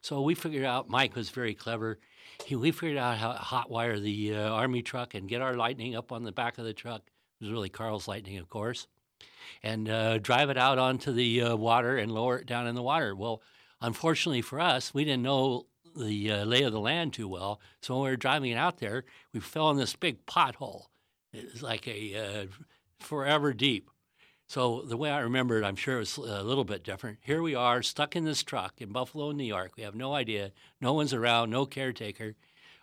So 0.00 0.22
we 0.22 0.34
figured 0.34 0.64
out 0.64 0.88
Mike 0.88 1.16
was 1.16 1.30
very 1.30 1.54
clever. 1.54 1.98
He, 2.44 2.56
we 2.56 2.70
figured 2.70 2.98
out 2.98 3.18
how 3.18 3.32
to 3.32 3.38
hot 3.38 3.70
wire 3.70 3.98
the 3.98 4.34
uh, 4.34 4.50
army 4.50 4.82
truck 4.82 5.14
and 5.14 5.28
get 5.28 5.42
our 5.42 5.54
lightning 5.54 5.96
up 5.96 6.12
on 6.12 6.22
the 6.22 6.32
back 6.32 6.58
of 6.58 6.64
the 6.64 6.72
truck. 6.72 7.02
It 7.40 7.44
was 7.44 7.52
really 7.52 7.68
Carl's 7.68 8.08
lightning, 8.08 8.38
of 8.38 8.48
course, 8.48 8.86
and 9.62 9.88
uh, 9.88 10.18
drive 10.18 10.50
it 10.50 10.56
out 10.56 10.78
onto 10.78 11.12
the 11.12 11.42
uh, 11.42 11.56
water 11.56 11.98
and 11.98 12.12
lower 12.12 12.38
it 12.38 12.46
down 12.46 12.66
in 12.66 12.74
the 12.74 12.82
water. 12.82 13.14
Well, 13.14 13.42
unfortunately 13.80 14.42
for 14.42 14.60
us, 14.60 14.94
we 14.94 15.04
didn't 15.04 15.22
know 15.22 15.66
the 15.98 16.32
uh, 16.32 16.44
lay 16.44 16.62
of 16.62 16.72
the 16.72 16.80
land 16.80 17.12
too 17.12 17.28
well. 17.28 17.60
So 17.82 17.94
when 17.94 18.04
we 18.04 18.10
were 18.10 18.16
driving 18.16 18.54
out 18.54 18.78
there, 18.78 19.04
we 19.32 19.40
fell 19.40 19.70
in 19.70 19.76
this 19.76 19.96
big 19.96 20.24
pothole. 20.26 20.86
It 21.32 21.52
was 21.52 21.62
like 21.62 21.86
a 21.86 22.16
uh, 22.16 22.46
forever 23.00 23.52
deep. 23.52 23.90
So 24.48 24.80
the 24.80 24.96
way 24.96 25.10
I 25.10 25.20
remember 25.20 25.58
it, 25.58 25.64
I'm 25.64 25.76
sure 25.76 25.96
it 25.96 26.00
was 26.00 26.16
a 26.16 26.42
little 26.42 26.64
bit 26.64 26.82
different. 26.82 27.18
Here 27.20 27.42
we 27.42 27.54
are, 27.54 27.82
stuck 27.82 28.16
in 28.16 28.24
this 28.24 28.42
truck 28.42 28.80
in 28.80 28.92
Buffalo, 28.92 29.30
New 29.30 29.44
York. 29.44 29.72
We 29.76 29.82
have 29.82 29.94
no 29.94 30.14
idea. 30.14 30.52
No 30.80 30.94
one's 30.94 31.12
around, 31.12 31.50
no 31.50 31.66
caretaker. 31.66 32.34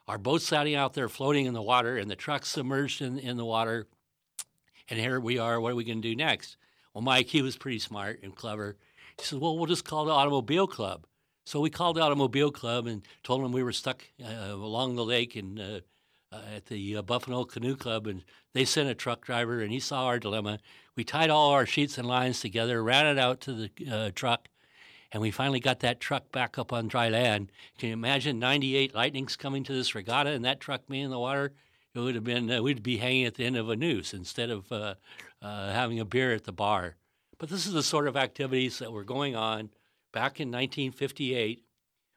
Our 0.08 0.20
boat's 0.20 0.46
sitting 0.46 0.76
out 0.76 0.94
there 0.94 1.10
floating 1.10 1.48
in 1.48 1.56
the 1.56 1.64
water, 1.64 1.98
and 1.98 2.10
the 2.10 2.16
truck's 2.16 2.50
submerged 2.50 3.02
in, 3.02 3.18
in 3.18 3.38
the 3.38 3.46
water. 3.46 3.88
And 4.88 5.00
here 5.00 5.20
we 5.20 5.40
are. 5.40 5.60
What 5.60 5.72
are 5.72 5.76
we 5.76 5.84
going 5.84 6.04
to 6.04 6.08
do 6.08 6.16
next? 6.16 6.58
Well, 6.94 7.02
Mike, 7.02 7.28
he 7.28 7.42
was 7.42 7.58
pretty 7.58 7.80
smart 7.80 8.20
and 8.22 8.36
clever. 8.36 8.78
He 9.18 9.26
said, 9.26 9.40
Well, 9.40 9.58
we'll 9.58 9.66
just 9.66 9.86
call 9.86 10.06
the 10.06 10.12
Automobile 10.12 10.68
Club. 10.68 11.08
So 11.46 11.60
we 11.60 11.70
called 11.70 11.98
the 11.98 12.02
Automobile 12.02 12.52
Club 12.52 12.88
and 12.88 13.04
told 13.24 13.44
them 13.44 13.52
we 13.52 13.64
were 13.64 13.72
stuck 13.72 14.04
uh, 14.24 14.52
along 14.52 14.96
the 14.96 15.06
lake 15.06 15.36
and 15.36 15.60
uh, 15.60 15.80
uh, 16.32 16.42
at 16.56 16.66
the 16.66 16.98
uh, 16.98 17.02
Buffalo 17.04 17.46
Canoe 17.46 17.76
Club, 17.76 18.08
and 18.08 18.24
they 18.54 18.66
sent 18.66 18.90
a 18.90 18.96
truck 18.96 19.24
driver, 19.24 19.62
and 19.62 19.72
he 19.72 19.80
saw 19.80 20.06
our 20.06 20.18
dilemma. 20.18 20.60
We 20.96 21.04
tied 21.04 21.30
all 21.30 21.52
our 21.52 21.68
sheets 21.68 22.00
and 22.00 22.08
lines 22.08 22.40
together, 22.40 22.84
ran 22.84 23.06
it 23.06 23.20
out 23.20 23.42
to 23.42 23.54
the 23.54 23.70
uh, 23.90 24.12
truck, 24.16 24.48
and 25.12 25.22
we 25.22 25.30
finally 25.30 25.60
got 25.60 25.82
that 25.82 26.00
truck 26.00 26.32
back 26.32 26.58
up 26.58 26.74
on 26.74 26.88
dry 26.88 27.10
land. 27.10 27.52
Can 27.78 27.90
you 27.90 27.94
imagine 27.94 28.40
98 28.40 28.96
lightnings 28.96 29.36
coming 29.36 29.64
to 29.66 29.74
this 29.74 29.94
regatta 29.94 30.32
and 30.32 30.44
that 30.46 30.60
truck 30.60 30.88
being 30.90 31.06
in 31.06 31.12
the 31.12 31.20
water? 31.20 31.54
It 31.94 32.00
would 32.00 32.16
have 32.16 32.24
been 32.24 32.50
uh, 32.52 32.64
we'd 32.64 32.82
be 32.82 32.98
hanging 32.98 33.26
at 33.26 33.36
the 33.36 33.46
end 33.46 33.56
of 33.56 33.70
a 33.70 33.76
noose 33.76 34.16
instead 34.16 34.50
of 34.50 34.70
uh, 34.72 34.96
uh, 35.44 35.72
having 35.72 36.00
a 36.00 36.06
beer 36.06 36.34
at 36.34 36.44
the 36.44 36.52
bar. 36.52 36.96
But 37.38 37.50
this 37.50 37.68
is 37.68 37.74
the 37.74 37.84
sort 37.84 38.08
of 38.08 38.18
activities 38.18 38.80
that 38.80 38.92
were 38.92 39.04
going 39.04 39.36
on 39.36 39.70
back 40.16 40.40
in 40.40 40.48
1958 40.48 41.66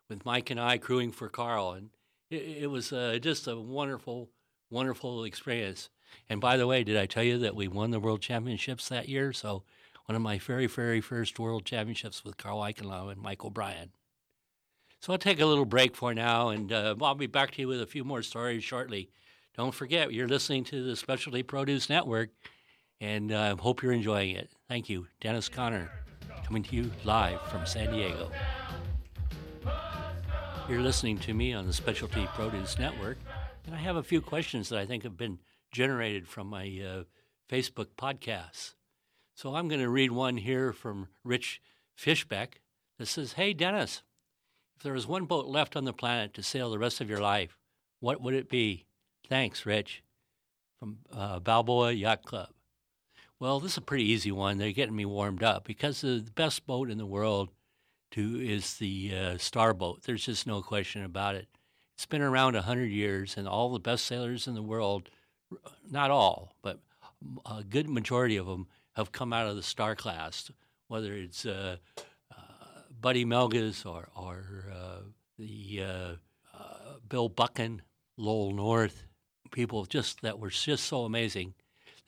with 0.08 0.24
Mike 0.24 0.50
and 0.50 0.60
I 0.60 0.78
crewing 0.78 1.10
for 1.10 1.28
Carl, 1.28 1.72
and 1.72 1.90
it, 2.30 2.62
it 2.62 2.70
was 2.70 2.92
uh, 2.92 3.18
just 3.20 3.48
a 3.48 3.56
wonderful, 3.58 4.30
wonderful 4.70 5.24
experience. 5.24 5.90
And 6.30 6.40
by 6.40 6.56
the 6.56 6.68
way, 6.68 6.84
did 6.84 6.96
I 6.96 7.06
tell 7.06 7.24
you 7.24 7.38
that 7.38 7.56
we 7.56 7.66
won 7.66 7.90
the 7.90 7.98
World 7.98 8.22
Championships 8.22 8.88
that 8.88 9.08
year? 9.08 9.32
So 9.32 9.64
one 10.06 10.14
of 10.14 10.22
my 10.22 10.38
very, 10.38 10.68
very 10.68 11.00
first 11.00 11.40
World 11.40 11.64
Championships 11.64 12.24
with 12.24 12.36
Carl 12.36 12.60
Eichenlaub 12.60 13.10
and 13.10 13.20
Mike 13.20 13.44
O'Brien. 13.44 13.90
So 15.00 15.12
I'll 15.12 15.18
take 15.18 15.40
a 15.40 15.46
little 15.46 15.64
break 15.64 15.96
for 15.96 16.14
now, 16.14 16.50
and 16.50 16.72
uh, 16.72 16.94
I'll 17.02 17.16
be 17.16 17.26
back 17.26 17.50
to 17.52 17.62
you 17.62 17.68
with 17.68 17.82
a 17.82 17.86
few 17.86 18.04
more 18.04 18.22
stories 18.22 18.62
shortly. 18.62 19.10
Don't 19.56 19.74
forget, 19.74 20.12
you're 20.12 20.28
listening 20.28 20.62
to 20.64 20.84
the 20.84 20.94
Specialty 20.94 21.42
Produce 21.42 21.90
Network, 21.90 22.30
and 23.00 23.32
I 23.32 23.50
uh, 23.50 23.56
hope 23.56 23.82
you're 23.82 23.92
enjoying 23.92 24.36
it. 24.36 24.50
Thank 24.68 24.88
you. 24.88 25.08
Dennis 25.20 25.48
Conner, 25.48 25.90
coming 26.44 26.62
to 26.62 26.76
you 26.76 26.90
live 27.04 27.40
from 27.42 27.66
San 27.66 27.92
Diego. 27.92 28.30
You're 30.68 30.80
listening 30.80 31.18
to 31.20 31.34
me 31.34 31.52
on 31.52 31.66
the 31.66 31.72
Specialty 31.72 32.26
Produce 32.34 32.78
Network, 32.78 33.18
and 33.66 33.74
I 33.74 33.78
have 33.78 33.96
a 33.96 34.02
few 34.02 34.20
questions 34.20 34.68
that 34.68 34.78
I 34.78 34.86
think 34.86 35.02
have 35.02 35.16
been 35.16 35.38
generated 35.72 36.28
from 36.28 36.48
my 36.48 36.64
uh, 36.64 37.04
Facebook 37.50 37.88
podcasts. 37.96 38.74
So 39.34 39.54
I'm 39.54 39.68
going 39.68 39.80
to 39.80 39.88
read 39.88 40.10
one 40.10 40.36
here 40.36 40.72
from 40.72 41.08
Rich 41.24 41.62
Fishbeck 41.98 42.54
that 42.98 43.06
says, 43.06 43.34
Hey, 43.34 43.52
Dennis, 43.52 44.02
if 44.76 44.82
there 44.82 44.92
was 44.92 45.06
one 45.06 45.24
boat 45.24 45.46
left 45.46 45.76
on 45.76 45.84
the 45.84 45.92
planet 45.92 46.34
to 46.34 46.42
sail 46.42 46.70
the 46.70 46.78
rest 46.78 47.00
of 47.00 47.08
your 47.08 47.20
life, 47.20 47.58
what 48.00 48.20
would 48.20 48.34
it 48.34 48.48
be? 48.48 48.86
Thanks, 49.28 49.66
Rich, 49.66 50.02
from 50.78 50.98
uh, 51.12 51.38
Balboa 51.40 51.92
Yacht 51.92 52.24
Club. 52.24 52.48
Well, 53.40 53.60
this 53.60 53.72
is 53.72 53.78
a 53.78 53.82
pretty 53.82 54.04
easy 54.04 54.32
one. 54.32 54.58
They're 54.58 54.72
getting 54.72 54.96
me 54.96 55.04
warmed 55.04 55.44
up 55.44 55.64
because 55.64 56.00
the 56.00 56.26
best 56.34 56.66
boat 56.66 56.90
in 56.90 56.98
the 56.98 57.06
world 57.06 57.50
to, 58.10 58.40
is 58.40 58.78
the 58.78 59.12
uh, 59.14 59.38
Starboat. 59.38 60.02
There's 60.02 60.24
just 60.24 60.44
no 60.44 60.60
question 60.60 61.04
about 61.04 61.36
it. 61.36 61.46
It's 61.94 62.06
been 62.06 62.22
around 62.22 62.54
100 62.54 62.86
years, 62.86 63.36
and 63.36 63.46
all 63.46 63.72
the 63.72 63.78
best 63.78 64.06
sailors 64.06 64.48
in 64.48 64.54
the 64.54 64.62
world, 64.62 65.08
not 65.88 66.10
all, 66.10 66.56
but 66.62 66.80
a 67.46 67.62
good 67.62 67.88
majority 67.88 68.36
of 68.36 68.46
them, 68.46 68.66
have 68.94 69.12
come 69.12 69.32
out 69.32 69.46
of 69.46 69.54
the 69.54 69.62
star 69.62 69.94
class, 69.94 70.50
whether 70.88 71.12
it's 71.12 71.46
uh, 71.46 71.76
uh, 72.32 72.80
Buddy 73.00 73.24
Melges 73.24 73.86
or, 73.86 74.08
or 74.16 74.72
uh, 74.72 75.00
the 75.38 75.82
uh, 75.82 76.12
uh, 76.56 76.94
Bill 77.08 77.28
Buchan, 77.28 77.82
Lowell 78.16 78.52
North, 78.52 79.04
people 79.52 79.84
just 79.84 80.22
that 80.22 80.40
were 80.40 80.50
just 80.50 80.84
so 80.84 81.04
amazing. 81.04 81.54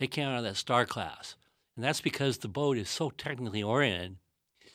They 0.00 0.06
came 0.06 0.26
out 0.26 0.38
of 0.38 0.44
that 0.44 0.56
star 0.56 0.86
class. 0.86 1.36
And 1.76 1.84
that's 1.84 2.00
because 2.00 2.38
the 2.38 2.48
boat 2.48 2.78
is 2.78 2.88
so 2.88 3.10
technically 3.10 3.62
oriented 3.62 4.16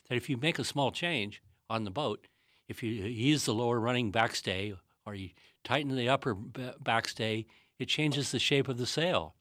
that 0.08 0.14
if 0.16 0.30
you 0.30 0.36
make 0.36 0.58
a 0.58 0.64
small 0.64 0.92
change 0.92 1.42
on 1.68 1.84
the 1.84 1.90
boat, 1.90 2.28
if 2.68 2.82
you 2.82 2.90
use 2.90 3.44
the 3.44 3.52
lower 3.52 3.78
running 3.78 4.12
backstay 4.12 4.76
or 5.04 5.14
you 5.14 5.30
tighten 5.64 5.94
the 5.94 6.08
upper 6.08 6.34
backstay, 6.34 7.44
it 7.78 7.86
changes 7.86 8.30
the 8.30 8.38
shape 8.38 8.68
of 8.68 8.78
the 8.78 8.86
sail, 8.86 9.34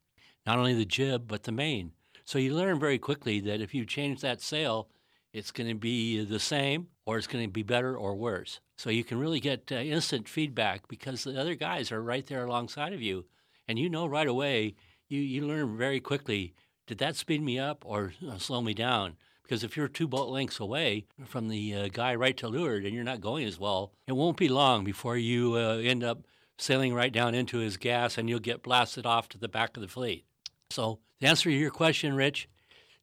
not 0.46 0.58
only 0.58 0.74
the 0.74 0.86
jib, 0.86 1.28
but 1.28 1.44
the 1.44 1.52
main. 1.52 1.92
So 2.26 2.40
you 2.40 2.56
learn 2.56 2.80
very 2.80 2.98
quickly 2.98 3.40
that 3.42 3.62
if 3.62 3.74
you 3.76 3.86
change 3.86 4.22
that 4.22 4.42
sail, 4.42 4.90
it's 5.34 5.52
going 5.52 5.70
to 5.70 5.76
be 5.76 6.26
the 6.26 6.40
same 6.40 6.88
or 7.06 7.18
it's 7.18 7.28
going 7.28 7.46
to 7.46 7.52
be 7.52 7.64
better 7.64 7.96
or 7.96 8.16
worse. 8.16 8.60
So 8.78 8.90
you 8.90 9.04
can 9.04 9.20
really 9.20 9.40
get 9.40 9.72
uh, 9.72 9.76
instant 9.76 10.28
feedback 10.28 10.88
because 10.88 11.24
the 11.24 11.40
other 11.40 11.54
guys 11.54 11.92
are 11.92 12.02
right 12.02 12.26
there 12.26 12.46
alongside 12.46 12.94
of 12.94 13.02
you. 13.02 13.26
And 13.68 13.78
you 13.78 13.90
know 13.90 14.08
right 14.08 14.28
away, 14.28 14.76
you, 15.08 15.22
you 15.22 15.46
learn 15.46 15.78
very 15.78 16.00
quickly 16.00 16.54
did 16.88 17.00
that 17.00 17.16
speed 17.16 17.42
me 17.42 17.58
up 17.58 17.84
or 17.86 18.14
uh, 18.28 18.38
slow 18.38 18.62
me 18.62 18.74
down? 18.74 19.16
Because 19.44 19.64
if 19.64 19.78
you're 19.78 19.88
two 19.88 20.08
boat 20.08 20.30
lengths 20.30 20.60
away 20.60 21.06
from 21.26 21.50
the 21.50 21.74
uh, 21.74 21.88
guy 21.92 22.16
right 22.16 22.36
to 22.38 22.48
leeward 22.48 22.86
and 22.86 22.94
you're 22.94 23.04
not 23.04 23.22
going 23.22 23.46
as 23.46 23.60
well, 23.60 23.92
it 24.08 24.14
won't 24.14 24.38
be 24.38 24.50
long 24.50 24.84
before 24.84 25.18
you 25.18 25.56
uh, 25.56 25.78
end 25.78 26.04
up 26.04 26.26
sailing 26.58 26.94
right 26.94 27.12
down 27.12 27.36
into 27.36 27.58
his 27.58 27.78
gas 27.78 28.18
and 28.18 28.30
you'll 28.30 28.40
get 28.40 28.64
blasted 28.64 29.06
off 29.06 29.30
to 29.30 29.38
the 29.38 29.48
back 29.48 29.78
of 29.78 29.82
the 29.82 29.88
fleet. 29.88 30.26
So, 30.72 31.00
the 31.20 31.28
answer 31.28 31.50
to 31.50 31.56
your 31.56 31.72
question, 31.72 32.16
Rich, 32.16 32.50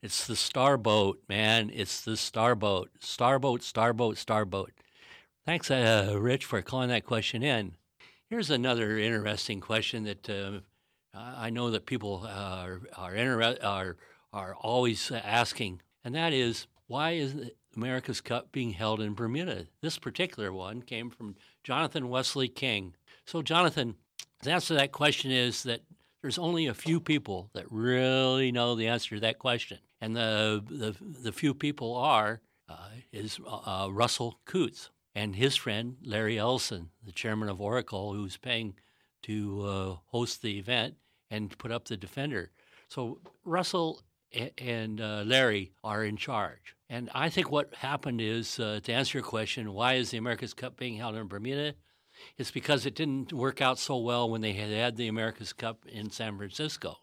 it's 0.00 0.26
the 0.26 0.36
starboat, 0.36 1.22
man. 1.28 1.70
It's 1.72 2.00
the 2.00 2.16
starboat. 2.16 2.90
Starboat, 2.98 3.62
starboat, 3.62 4.18
starboat. 4.18 4.72
Thanks, 5.46 5.70
uh, 5.70 6.16
Rich, 6.18 6.44
for 6.44 6.60
calling 6.62 6.88
that 6.88 7.06
question 7.06 7.42
in. 7.42 7.76
Here's 8.28 8.50
another 8.50 8.98
interesting 8.98 9.60
question 9.60 10.04
that 10.04 10.28
uh, 10.28 10.60
I 11.14 11.50
know 11.50 11.70
that 11.70 11.86
people 11.86 12.26
are 12.26 12.80
are, 12.96 13.14
inter- 13.14 13.56
are 13.62 13.96
are 14.32 14.54
always 14.54 15.10
asking, 15.10 15.82
and 16.04 16.14
that 16.14 16.32
is 16.32 16.66
why 16.86 17.12
is 17.12 17.50
America's 17.76 18.20
Cup 18.20 18.50
being 18.52 18.72
held 18.72 19.00
in 19.00 19.14
Bermuda? 19.14 19.66
This 19.80 19.98
particular 19.98 20.52
one 20.52 20.82
came 20.82 21.10
from 21.10 21.36
Jonathan 21.64 22.08
Wesley 22.08 22.48
King. 22.48 22.94
So, 23.26 23.42
Jonathan, 23.42 23.96
the 24.42 24.52
answer 24.52 24.68
to 24.68 24.74
that 24.74 24.92
question 24.92 25.30
is 25.30 25.62
that 25.64 25.82
there's 26.22 26.38
only 26.38 26.66
a 26.66 26.74
few 26.74 27.00
people 27.00 27.50
that 27.52 27.70
really 27.70 28.52
know 28.52 28.74
the 28.74 28.88
answer 28.88 29.16
to 29.16 29.20
that 29.20 29.38
question, 29.38 29.78
and 30.00 30.16
the 30.16 30.62
the, 30.66 30.96
the 31.22 31.32
few 31.32 31.52
people 31.52 31.94
are 31.94 32.40
uh, 32.68 32.88
is 33.12 33.38
uh, 33.46 33.88
Russell 33.90 34.38
Coutts 34.46 34.90
and 35.14 35.36
his 35.36 35.56
friend 35.56 35.96
Larry 36.02 36.38
Ellison, 36.38 36.88
the 37.04 37.12
chairman 37.12 37.50
of 37.50 37.60
Oracle, 37.60 38.14
who's 38.14 38.38
paying 38.38 38.74
to 39.22 39.62
uh, 39.62 39.96
host 40.06 40.42
the 40.42 40.58
event 40.58 40.94
and 41.30 41.56
put 41.58 41.72
up 41.72 41.86
the 41.86 41.96
defender. 41.96 42.50
So 42.88 43.20
Russell 43.44 44.02
and 44.58 45.00
uh, 45.00 45.22
Larry 45.26 45.72
are 45.82 46.04
in 46.04 46.16
charge. 46.16 46.76
And 46.88 47.10
I 47.14 47.28
think 47.28 47.50
what 47.50 47.74
happened 47.74 48.20
is, 48.20 48.58
uh, 48.58 48.80
to 48.82 48.92
answer 48.92 49.18
your 49.18 49.24
question, 49.24 49.72
why 49.72 49.94
is 49.94 50.10
the 50.10 50.18
America's 50.18 50.54
Cup 50.54 50.76
being 50.76 50.96
held 50.96 51.16
in 51.16 51.26
Bermuda? 51.26 51.74
It's 52.36 52.50
because 52.50 52.86
it 52.86 52.94
didn't 52.94 53.32
work 53.32 53.60
out 53.60 53.78
so 53.78 53.96
well 53.96 54.28
when 54.28 54.42
they 54.42 54.52
had 54.52 54.70
had 54.70 54.96
the 54.96 55.08
America's 55.08 55.52
Cup 55.52 55.86
in 55.86 56.10
San 56.10 56.36
Francisco. 56.36 56.98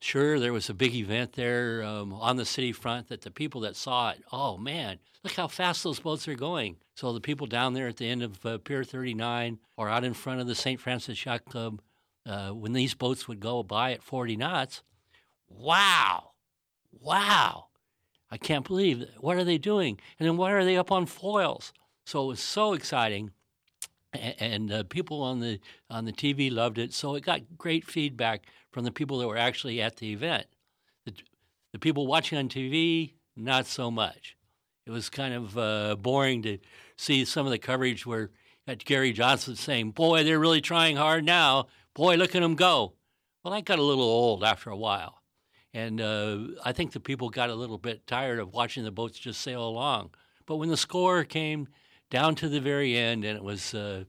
Sure, 0.00 0.38
there 0.38 0.52
was 0.52 0.68
a 0.68 0.74
big 0.74 0.94
event 0.94 1.32
there 1.32 1.82
um, 1.82 2.12
on 2.12 2.36
the 2.36 2.44
city 2.44 2.72
front 2.72 3.08
that 3.08 3.22
the 3.22 3.30
people 3.30 3.62
that 3.62 3.76
saw 3.76 4.10
it, 4.10 4.22
oh 4.32 4.56
man, 4.56 4.98
look 5.22 5.34
how 5.34 5.48
fast 5.48 5.82
those 5.82 6.00
boats 6.00 6.28
are 6.28 6.34
going. 6.34 6.76
So 6.94 7.12
the 7.12 7.20
people 7.20 7.46
down 7.46 7.74
there 7.74 7.88
at 7.88 7.96
the 7.96 8.08
end 8.08 8.22
of 8.22 8.44
uh, 8.44 8.58
Pier 8.58 8.84
39 8.84 9.58
or 9.76 9.88
out 9.88 10.04
in 10.04 10.14
front 10.14 10.40
of 10.40 10.46
the 10.46 10.54
St. 10.54 10.80
Francis 10.80 11.24
Yacht 11.24 11.44
Club, 11.44 11.80
uh, 12.24 12.50
when 12.50 12.72
these 12.72 12.94
boats 12.94 13.28
would 13.28 13.40
go 13.40 13.62
by 13.62 13.92
at 13.92 14.02
40 14.02 14.36
knots, 14.36 14.82
wow, 15.48 16.30
wow, 17.00 17.66
I 18.30 18.36
can't 18.36 18.66
believe 18.66 19.00
it. 19.00 19.10
What 19.20 19.36
are 19.36 19.44
they 19.44 19.58
doing? 19.58 19.98
And 20.18 20.28
then 20.28 20.36
why 20.36 20.52
are 20.52 20.64
they 20.64 20.76
up 20.76 20.92
on 20.92 21.06
foils? 21.06 21.72
So 22.04 22.24
it 22.24 22.28
was 22.28 22.40
so 22.40 22.72
exciting 22.72 23.30
and 24.12 24.72
uh, 24.72 24.82
people 24.84 25.22
on 25.22 25.40
the 25.40 25.60
on 25.90 26.04
the 26.04 26.12
TV 26.12 26.50
loved 26.52 26.78
it. 26.78 26.92
So 26.92 27.14
it 27.14 27.24
got 27.24 27.58
great 27.58 27.84
feedback 27.84 28.46
from 28.76 28.84
the 28.84 28.92
people 28.92 29.16
that 29.16 29.26
were 29.26 29.38
actually 29.38 29.80
at 29.80 29.96
the 29.96 30.12
event. 30.12 30.44
The, 31.06 31.14
the 31.72 31.78
people 31.78 32.06
watching 32.06 32.36
on 32.36 32.50
TV, 32.50 33.14
not 33.34 33.64
so 33.64 33.90
much. 33.90 34.36
It 34.84 34.90
was 34.90 35.08
kind 35.08 35.32
of 35.32 35.56
uh, 35.56 35.96
boring 35.96 36.42
to 36.42 36.58
see 36.94 37.24
some 37.24 37.46
of 37.46 37.52
the 37.52 37.58
coverage 37.58 38.04
where 38.04 38.28
at 38.66 38.84
Gary 38.84 39.12
Jobson 39.12 39.56
saying, 39.56 39.92
"Boy, 39.92 40.24
they're 40.24 40.38
really 40.38 40.60
trying 40.60 40.96
hard 40.98 41.24
now. 41.24 41.68
Boy, 41.94 42.16
look 42.16 42.34
at 42.34 42.42
them 42.42 42.54
go." 42.54 42.92
Well, 43.42 43.54
that 43.54 43.64
got 43.64 43.78
a 43.78 43.82
little 43.82 44.04
old 44.04 44.44
after 44.44 44.68
a 44.68 44.76
while, 44.76 45.22
and 45.72 45.98
uh, 45.98 46.40
I 46.62 46.72
think 46.72 46.92
the 46.92 47.00
people 47.00 47.30
got 47.30 47.48
a 47.48 47.54
little 47.54 47.78
bit 47.78 48.06
tired 48.06 48.38
of 48.38 48.52
watching 48.52 48.84
the 48.84 48.90
boats 48.90 49.18
just 49.18 49.40
sail 49.40 49.66
along. 49.66 50.10
But 50.44 50.56
when 50.56 50.68
the 50.68 50.76
score 50.76 51.24
came 51.24 51.68
down 52.10 52.34
to 52.34 52.48
the 52.50 52.60
very 52.60 52.94
end, 52.94 53.24
and 53.24 53.38
it 53.38 53.42
was 53.42 53.72
uh, 53.72 54.04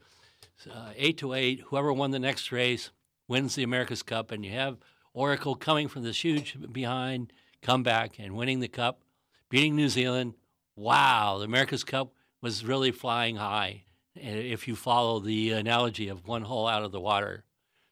uh, 0.70 0.92
eight 0.98 1.18
to 1.20 1.34
eight. 1.34 1.62
Whoever 1.68 1.94
won 1.94 2.12
the 2.12 2.20
next 2.20 2.52
race 2.52 2.92
wins 3.28 3.56
the 3.56 3.64
America's 3.64 4.04
Cup, 4.04 4.32
and 4.32 4.46
you 4.46 4.52
have 4.52 4.78
Oracle 5.14 5.56
coming 5.56 5.88
from 5.88 6.04
this 6.04 6.24
huge 6.24 6.58
behind 6.72 7.34
comeback 7.62 8.20
and 8.20 8.36
winning 8.36 8.60
the 8.60 8.68
cup, 8.68 9.02
beating 9.50 9.76
New 9.76 9.90
Zealand. 9.90 10.36
Wow, 10.76 11.38
the 11.40 11.46
America's 11.46 11.84
Cup 11.84 12.14
was 12.42 12.66
really 12.66 12.92
flying 12.92 13.38
high. 13.38 13.84
If 14.16 14.68
you 14.68 14.76
follow 14.76 15.20
the 15.20 15.52
analogy 15.52 16.08
of 16.08 16.28
one 16.28 16.44
hole 16.44 16.68
out 16.68 16.84
of 16.84 16.92
the 16.92 17.00
water. 17.00 17.44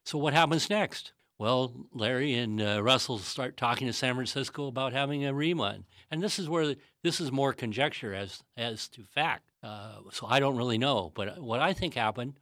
So 0.05 0.17
what 0.17 0.33
happens 0.33 0.69
next? 0.69 1.13
Well, 1.37 1.87
Larry 1.93 2.35
and 2.35 2.61
uh, 2.61 2.81
Russell 2.81 3.17
start 3.17 3.57
talking 3.57 3.87
to 3.87 3.93
San 3.93 4.15
Francisco 4.15 4.67
about 4.67 4.93
having 4.93 5.25
a 5.25 5.33
rerun, 5.33 5.83
and 6.09 6.23
this 6.23 6.39
is 6.39 6.47
where 6.47 6.67
the, 6.67 6.77
this 7.03 7.19
is 7.19 7.31
more 7.31 7.51
conjecture 7.51 8.13
as 8.13 8.41
as 8.55 8.87
to 8.89 9.03
fact. 9.03 9.51
Uh, 9.61 9.97
so 10.11 10.27
I 10.27 10.39
don't 10.39 10.55
really 10.55 10.77
know. 10.77 11.11
But 11.13 11.41
what 11.41 11.59
I 11.59 11.73
think 11.73 11.95
happened 11.95 12.35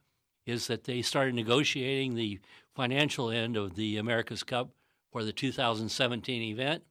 is 0.46 0.68
that 0.68 0.84
they 0.84 1.02
started 1.02 1.34
negotiating 1.34 2.14
the 2.14 2.38
financial 2.74 3.30
end 3.30 3.56
of 3.56 3.74
the 3.74 3.96
America's 3.96 4.42
Cup 4.42 4.70
for 5.12 5.24
the 5.24 5.32
2017 5.32 6.42
event. 6.42 6.82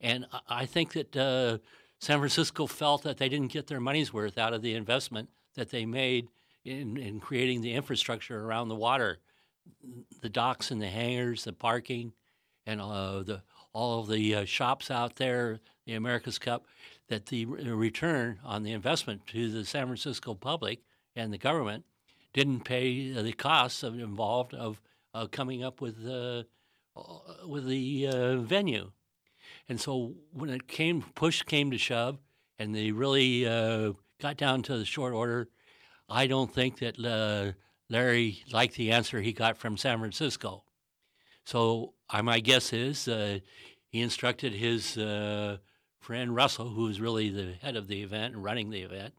And 0.00 0.26
I 0.48 0.66
think 0.66 0.92
that 0.92 1.16
uh, 1.16 1.58
San 2.00 2.18
Francisco 2.18 2.66
felt 2.66 3.02
that 3.04 3.16
they 3.16 3.28
didn't 3.28 3.52
get 3.52 3.66
their 3.66 3.80
money's 3.80 4.12
worth 4.12 4.36
out 4.36 4.52
of 4.52 4.62
the 4.62 4.74
investment 4.74 5.30
that 5.54 5.70
they 5.70 5.86
made 5.86 6.28
in, 6.64 6.96
in 6.96 7.20
creating 7.20 7.60
the 7.60 7.72
infrastructure 7.72 8.44
around 8.44 8.68
the 8.68 8.74
water, 8.74 9.18
the 10.20 10.28
docks 10.28 10.70
and 10.70 10.82
the 10.82 10.88
hangars, 10.88 11.44
the 11.44 11.52
parking, 11.52 12.12
and 12.66 12.80
uh, 12.80 13.22
the 13.22 13.42
all 13.72 14.00
of 14.00 14.08
the 14.08 14.34
uh, 14.34 14.44
shops 14.44 14.90
out 14.90 15.16
there, 15.16 15.58
the 15.84 15.94
America's 15.94 16.38
Cup, 16.38 16.64
that 17.08 17.26
the 17.26 17.44
return 17.44 18.38
on 18.44 18.62
the 18.62 18.72
investment 18.72 19.26
to 19.26 19.50
the 19.50 19.64
San 19.64 19.86
Francisco 19.86 20.32
public 20.34 20.80
and 21.16 21.32
the 21.32 21.38
government 21.38 21.84
didn't 22.34 22.60
pay 22.60 23.12
the 23.12 23.32
costs 23.32 23.82
involved 23.82 24.52
of 24.52 24.82
uh, 25.14 25.26
coming 25.30 25.64
up 25.64 25.80
with 25.80 26.06
uh, 26.06 26.42
with 27.46 27.66
the 27.66 28.06
uh, 28.08 28.36
venue. 28.36 28.90
And 29.68 29.80
so 29.80 30.14
when 30.32 30.50
it 30.50 30.68
came, 30.68 31.02
push 31.14 31.42
came 31.42 31.70
to 31.70 31.78
shove, 31.78 32.18
and 32.58 32.74
they 32.74 32.90
really 32.90 33.46
uh, 33.46 33.92
got 34.20 34.36
down 34.36 34.62
to 34.64 34.76
the 34.76 34.84
short 34.84 35.14
order, 35.14 35.48
I 36.08 36.26
don't 36.26 36.52
think 36.52 36.78
that 36.80 36.98
uh, 36.98 37.52
Larry 37.88 38.42
liked 38.52 38.74
the 38.74 38.92
answer 38.92 39.20
he 39.20 39.32
got 39.32 39.56
from 39.56 39.76
San 39.76 39.98
Francisco. 39.98 40.64
So 41.44 41.94
I, 42.10 42.20
my 42.22 42.40
guess 42.40 42.72
is 42.72 43.08
uh, 43.08 43.38
he 43.88 44.00
instructed 44.00 44.52
his 44.52 44.98
uh, 44.98 45.58
friend 46.00 46.34
Russell, 46.34 46.68
who 46.70 46.88
is 46.88 47.00
really 47.00 47.30
the 47.30 47.54
head 47.62 47.76
of 47.76 47.88
the 47.88 48.02
event 48.02 48.34
and 48.34 48.44
running 48.44 48.70
the 48.70 48.82
event. 48.82 49.14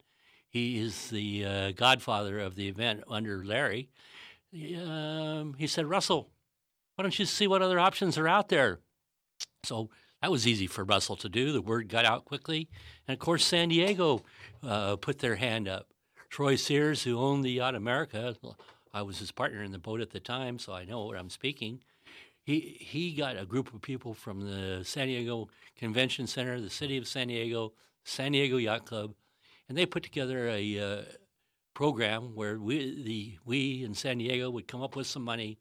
He 0.55 0.79
is 0.79 1.09
the 1.09 1.43
uh, 1.43 1.71
godfather 1.71 2.39
of 2.39 2.55
the 2.55 2.69
event 2.69 3.03
under 3.09 3.43
Larry. 3.43 3.89
Um, 4.53 5.55
he 5.57 5.67
said, 5.67 5.85
Russell, 5.85 6.29
why 6.95 7.01
don't 7.01 7.19
you 7.19 7.25
see 7.25 7.45
what 7.45 7.61
other 7.61 7.77
options 7.77 8.17
are 8.17 8.25
out 8.25 8.47
there? 8.47 8.79
So 9.65 9.89
that 10.21 10.31
was 10.31 10.47
easy 10.47 10.65
for 10.65 10.85
Russell 10.85 11.17
to 11.17 11.27
do. 11.27 11.51
The 11.51 11.61
word 11.61 11.89
got 11.89 12.05
out 12.05 12.23
quickly. 12.23 12.69
And 13.05 13.13
of 13.13 13.19
course, 13.19 13.43
San 13.43 13.67
Diego 13.67 14.23
uh, 14.63 14.95
put 14.95 15.19
their 15.19 15.35
hand 15.35 15.67
up. 15.67 15.89
Troy 16.29 16.55
Sears, 16.55 17.03
who 17.03 17.19
owned 17.19 17.43
the 17.43 17.51
Yacht 17.51 17.75
America, 17.75 18.33
I 18.93 19.01
was 19.01 19.19
his 19.19 19.33
partner 19.33 19.61
in 19.61 19.73
the 19.73 19.77
boat 19.77 19.99
at 19.99 20.11
the 20.11 20.21
time, 20.21 20.57
so 20.57 20.71
I 20.71 20.85
know 20.85 21.03
what 21.03 21.17
I'm 21.17 21.29
speaking. 21.29 21.81
He, 22.45 22.77
he 22.79 23.11
got 23.11 23.37
a 23.37 23.45
group 23.45 23.73
of 23.73 23.81
people 23.81 24.13
from 24.13 24.39
the 24.39 24.85
San 24.85 25.07
Diego 25.07 25.49
Convention 25.77 26.27
Center, 26.27 26.61
the 26.61 26.69
city 26.69 26.95
of 26.95 27.09
San 27.09 27.27
Diego, 27.27 27.73
San 28.05 28.31
Diego 28.31 28.55
Yacht 28.55 28.85
Club, 28.85 29.15
and 29.67 29.77
they 29.77 29.85
put 29.85 30.03
together 30.03 30.47
a 30.47 30.79
uh, 30.79 31.01
program 31.73 32.35
where 32.35 32.57
we, 32.57 33.03
the, 33.03 33.37
we 33.45 33.83
in 33.83 33.93
San 33.93 34.17
Diego 34.17 34.49
would 34.49 34.67
come 34.67 34.81
up 34.81 34.95
with 34.95 35.07
some 35.07 35.23
money. 35.23 35.59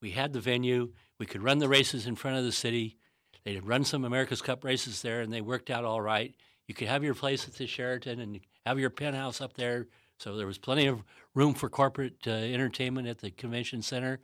We 0.00 0.10
had 0.10 0.32
the 0.32 0.40
venue. 0.40 0.92
We 1.18 1.26
could 1.26 1.42
run 1.42 1.58
the 1.58 1.68
races 1.68 2.06
in 2.06 2.16
front 2.16 2.38
of 2.38 2.44
the 2.44 2.52
city. 2.52 2.98
They 3.44 3.54
had 3.54 3.66
run 3.66 3.84
some 3.84 4.04
America's 4.04 4.42
Cup 4.42 4.64
races 4.64 5.02
there, 5.02 5.20
and 5.20 5.32
they 5.32 5.40
worked 5.40 5.70
out 5.70 5.84
all 5.84 6.00
right. 6.00 6.34
You 6.66 6.74
could 6.74 6.88
have 6.88 7.04
your 7.04 7.14
place 7.14 7.46
at 7.46 7.54
the 7.54 7.66
Sheraton 7.66 8.20
and 8.20 8.40
have 8.64 8.78
your 8.78 8.90
penthouse 8.90 9.40
up 9.40 9.54
there. 9.54 9.86
So 10.18 10.36
there 10.36 10.46
was 10.46 10.58
plenty 10.58 10.86
of 10.86 11.02
room 11.34 11.54
for 11.54 11.68
corporate 11.68 12.26
uh, 12.26 12.30
entertainment 12.30 13.08
at 13.08 13.18
the 13.18 13.30
convention 13.30 13.82
center. 13.82 14.20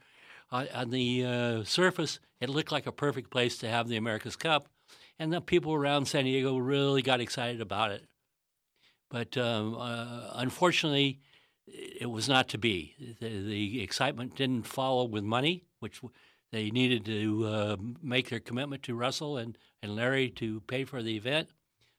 Uh, 0.50 0.66
on 0.74 0.90
the 0.90 1.24
uh, 1.24 1.64
surface, 1.64 2.18
it 2.40 2.48
looked 2.48 2.72
like 2.72 2.86
a 2.86 2.92
perfect 2.92 3.30
place 3.30 3.58
to 3.58 3.68
have 3.68 3.88
the 3.88 3.96
America's 3.96 4.36
Cup, 4.36 4.68
and 5.18 5.32
the 5.32 5.40
people 5.40 5.74
around 5.74 6.06
San 6.06 6.24
Diego 6.24 6.56
really 6.56 7.02
got 7.02 7.20
excited 7.20 7.60
about 7.60 7.92
it. 7.92 8.06
But 9.10 9.36
um, 9.36 9.76
uh, 9.78 10.30
unfortunately, 10.34 11.20
it 11.66 12.10
was 12.10 12.28
not 12.28 12.48
to 12.48 12.58
be. 12.58 13.16
The, 13.20 13.28
the, 13.28 13.82
excitement 13.82 14.36
didn't 14.36 14.66
follow 14.66 15.04
with 15.04 15.24
money, 15.24 15.64
which 15.80 16.00
they 16.52 16.70
needed 16.70 17.04
to 17.06 17.46
uh, 17.46 17.76
make 18.02 18.30
their 18.30 18.40
commitment 18.40 18.82
to 18.84 18.94
Russell 18.94 19.36
and, 19.36 19.58
and 19.82 19.94
Larry 19.94 20.30
to 20.30 20.60
pay 20.62 20.84
for 20.84 21.02
the 21.02 21.16
event. 21.16 21.48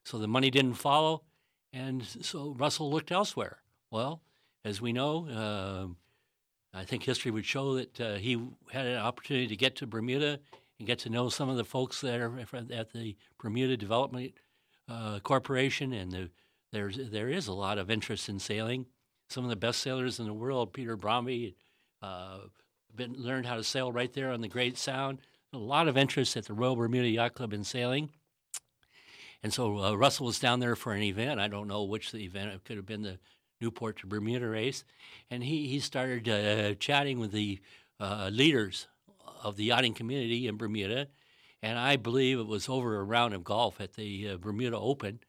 So 0.04 0.18
the 0.18 0.28
money 0.28 0.50
didn't 0.50 0.76
follow, 0.76 1.24
and 1.72 2.04
so 2.04 2.56
Russell 2.58 2.90
looked 2.90 3.12
elsewhere. 3.12 3.60
Well, 3.92 4.22
as 4.66 4.82
we 4.82 4.94
know, 4.94 5.28
uh, 5.28 6.78
I 6.78 6.86
think 6.86 7.04
history 7.04 7.32
would 7.32 7.46
show 7.46 7.76
that 7.76 8.02
uh, 8.02 8.16
he 8.16 8.42
had 8.72 8.88
an 8.88 8.98
opportunity 8.98 9.48
to 9.48 9.56
get 9.56 9.76
to 9.78 9.88
Bermuda 9.88 10.40
and 10.80 10.88
get 10.88 11.00
to 11.00 11.10
know 11.10 11.30
some 11.30 11.50
of 11.50 11.58
the 11.58 11.64
folks 11.64 12.02
there 12.02 12.32
at 12.72 12.94
the 12.94 13.16
Bermuda 13.38 13.78
Development 13.78 14.34
uh, 14.90 15.20
Corporation, 15.20 15.94
and 15.94 16.12
the, 16.12 16.30
there's 16.72 16.98
there 16.98 17.30
is 17.30 17.48
a 17.48 17.54
lot 17.54 17.78
of 17.78 17.92
interest 17.92 18.30
in 18.30 18.40
sailing. 18.40 18.86
Some 19.30 19.44
of 19.44 19.50
the 19.50 19.56
best 19.56 19.82
sailors 19.82 20.20
in 20.20 20.26
the 20.26 20.34
world, 20.34 20.74
Peter 20.74 20.98
Bromby, 20.98 21.56
uh, 22.02 22.40
been 22.96 23.14
learned 23.14 23.46
how 23.46 23.56
to 23.56 23.64
sail 23.64 23.92
right 23.92 24.12
there 24.14 24.32
on 24.32 24.42
the 24.42 24.48
Great 24.48 24.78
Sound. 24.78 25.20
A 25.54 25.58
lot 25.58 25.88
of 25.88 25.98
interest 25.98 26.36
at 26.38 26.46
the 26.46 26.54
Royal 26.54 26.76
Bermuda 26.76 27.08
Yacht 27.08 27.34
Club 27.34 27.54
in 27.54 27.64
sailing. 27.64 28.10
And 29.44 29.54
so 29.54 29.80
uh, 29.80 29.94
Russell 29.96 30.28
was 30.28 30.40
down 30.40 30.60
there 30.60 30.76
for 30.76 30.94
an 30.94 31.02
event. 31.04 31.40
I 31.40 31.48
don't 31.48 31.68
know 31.68 31.84
which 31.84 32.12
the 32.12 32.24
event. 32.24 32.54
It 32.54 32.64
could 32.64 32.78
have 32.78 32.86
been 32.86 33.02
the 33.02 33.20
Newport 33.60 33.98
to 34.00 34.08
Bermuda 34.08 34.48
race. 34.48 34.84
And 35.30 35.44
he, 35.44 35.68
he 35.68 35.80
started 35.80 36.30
uh, 36.30 36.76
chatting 36.76 37.20
with 37.20 37.32
the 37.32 37.60
uh, 38.00 38.30
leaders 38.32 38.88
of 39.44 39.56
the 39.56 39.66
yachting 39.66 39.94
community 39.94 40.48
in 40.48 40.58
Bermuda. 40.58 41.08
And 41.64 41.78
I 41.78 41.96
believe 41.96 42.40
it 42.40 42.48
was 42.48 42.70
over 42.70 42.98
a 42.98 43.04
round 43.04 43.34
of 43.34 43.44
golf 43.44 43.82
at 43.82 43.94
the 43.94 44.30
uh, 44.30 44.38
Bermuda 44.38 44.78
Open 44.78 45.20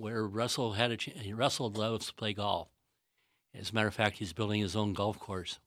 where 0.00 0.26
Russell 0.26 0.72
had 0.72 0.90
a 0.90 0.96
ch- 0.96 1.14
Russell 1.34 1.70
loves 1.70 2.06
to 2.06 2.14
play 2.14 2.32
golf. 2.32 2.68
As 3.54 3.70
a 3.70 3.74
matter 3.74 3.88
of 3.88 3.94
fact, 3.94 4.16
he's 4.16 4.32
building 4.32 4.62
his 4.62 4.74
own 4.74 4.94
golf 4.94 5.18
course 5.18 5.58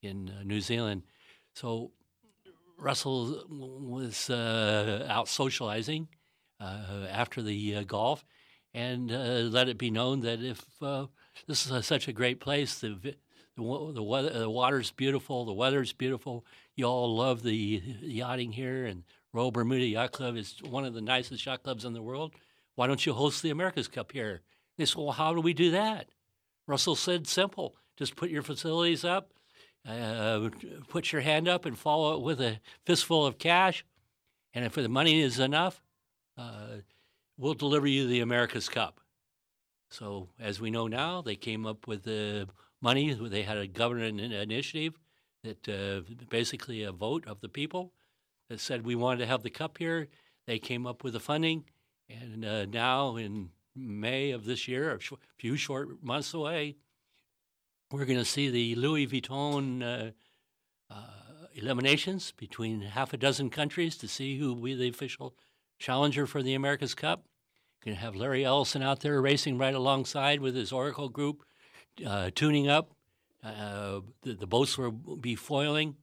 in 0.00 0.30
uh, 0.30 0.44
New 0.44 0.60
Zealand. 0.60 1.02
So 1.54 1.90
Russell 2.78 3.44
was 3.50 4.30
uh, 4.30 5.06
out 5.08 5.26
socializing 5.26 6.06
uh, 6.60 7.06
after 7.10 7.42
the 7.42 7.76
uh, 7.76 7.82
golf 7.82 8.24
and 8.72 9.10
uh, 9.10 9.48
let 9.50 9.68
it 9.68 9.76
be 9.76 9.90
known 9.90 10.20
that 10.20 10.40
if 10.40 10.64
uh, 10.80 11.06
this 11.48 11.66
is 11.66 11.72
a, 11.72 11.82
such 11.82 12.06
a 12.06 12.12
great 12.12 12.38
place, 12.38 12.78
the, 12.78 12.96
the, 13.02 13.16
the, 13.56 14.02
weather, 14.02 14.30
the 14.38 14.48
water's 14.48 14.92
beautiful, 14.92 15.44
the 15.44 15.52
weather's 15.52 15.92
beautiful, 15.92 16.44
you 16.76 16.84
all 16.84 17.16
love 17.16 17.42
the 17.42 17.82
yachting 18.02 18.52
here, 18.52 18.86
and 18.86 19.02
Royal 19.32 19.50
Bermuda 19.50 19.84
Yacht 19.84 20.12
Club 20.12 20.36
is 20.36 20.54
one 20.62 20.84
of 20.84 20.94
the 20.94 21.00
nicest 21.00 21.44
yacht 21.44 21.64
clubs 21.64 21.84
in 21.84 21.92
the 21.92 22.02
world. 22.02 22.32
Why 22.74 22.86
don't 22.86 23.04
you 23.04 23.12
host 23.12 23.42
the 23.42 23.50
America's 23.50 23.88
Cup 23.88 24.12
here? 24.12 24.40
They 24.78 24.84
said, 24.84 24.96
well, 24.96 25.12
how 25.12 25.34
do 25.34 25.40
we 25.40 25.52
do 25.52 25.70
that? 25.72 26.08
Russell 26.66 26.96
said, 26.96 27.26
simple. 27.26 27.76
Just 27.96 28.16
put 28.16 28.30
your 28.30 28.42
facilities 28.42 29.04
up, 29.04 29.32
uh, 29.86 30.48
put 30.88 31.12
your 31.12 31.20
hand 31.20 31.48
up 31.48 31.66
and 31.66 31.76
follow 31.76 32.14
it 32.14 32.22
with 32.22 32.40
a 32.40 32.60
fistful 32.86 33.26
of 33.26 33.38
cash. 33.38 33.84
And 34.54 34.64
if 34.64 34.74
the 34.74 34.88
money 34.88 35.20
is 35.20 35.38
enough, 35.38 35.82
uh, 36.38 36.78
we'll 37.36 37.54
deliver 37.54 37.86
you 37.86 38.06
the 38.06 38.20
America's 38.20 38.68
Cup. 38.68 39.00
So, 39.90 40.28
as 40.38 40.60
we 40.60 40.70
know 40.70 40.86
now, 40.86 41.20
they 41.20 41.36
came 41.36 41.66
up 41.66 41.86
with 41.86 42.04
the 42.04 42.48
money. 42.80 43.12
They 43.12 43.42
had 43.42 43.58
a 43.58 43.66
government 43.66 44.20
initiative 44.20 44.94
that 45.42 45.68
uh, 45.68 46.02
basically 46.28 46.82
a 46.84 46.92
vote 46.92 47.26
of 47.26 47.40
the 47.40 47.48
people 47.48 47.92
that 48.48 48.60
said 48.60 48.84
we 48.84 48.94
wanted 48.94 49.18
to 49.18 49.26
have 49.26 49.42
the 49.42 49.50
cup 49.50 49.78
here. 49.78 50.08
They 50.46 50.58
came 50.58 50.86
up 50.86 51.02
with 51.04 51.14
the 51.14 51.20
funding, 51.20 51.64
and 52.10 52.44
uh, 52.44 52.66
now 52.66 53.16
in 53.16 53.50
May 53.76 54.30
of 54.30 54.44
this 54.44 54.66
year, 54.66 54.92
a 54.92 54.98
few 55.38 55.56
short 55.56 56.02
months 56.02 56.34
away, 56.34 56.76
we're 57.90 58.04
going 58.04 58.18
to 58.18 58.24
see 58.24 58.50
the 58.50 58.74
Louis 58.74 59.06
Vuitton 59.06 59.82
uh, 59.82 60.10
uh, 60.92 60.96
eliminations 61.54 62.32
between 62.36 62.82
half 62.82 63.12
a 63.12 63.16
dozen 63.16 63.50
countries 63.50 63.96
to 63.98 64.08
see 64.08 64.38
who 64.38 64.54
will 64.54 64.62
be 64.62 64.74
the 64.74 64.88
official 64.88 65.34
challenger 65.78 66.26
for 66.26 66.42
the 66.42 66.54
America's 66.54 66.94
Cup. 66.94 67.24
Going 67.84 67.96
to 67.96 68.02
have 68.02 68.14
Larry 68.14 68.44
Ellison 68.44 68.82
out 68.82 69.00
there 69.00 69.20
racing 69.22 69.56
right 69.56 69.74
alongside 69.74 70.40
with 70.40 70.54
his 70.54 70.70
Oracle 70.70 71.08
group, 71.08 71.42
uh, 72.06 72.30
tuning 72.34 72.68
up. 72.68 72.90
Uh, 73.42 74.00
the, 74.22 74.34
the, 74.34 74.46
boats 74.46 74.76
will 74.76 74.90
be 74.92 75.34
foiling, 75.34 75.96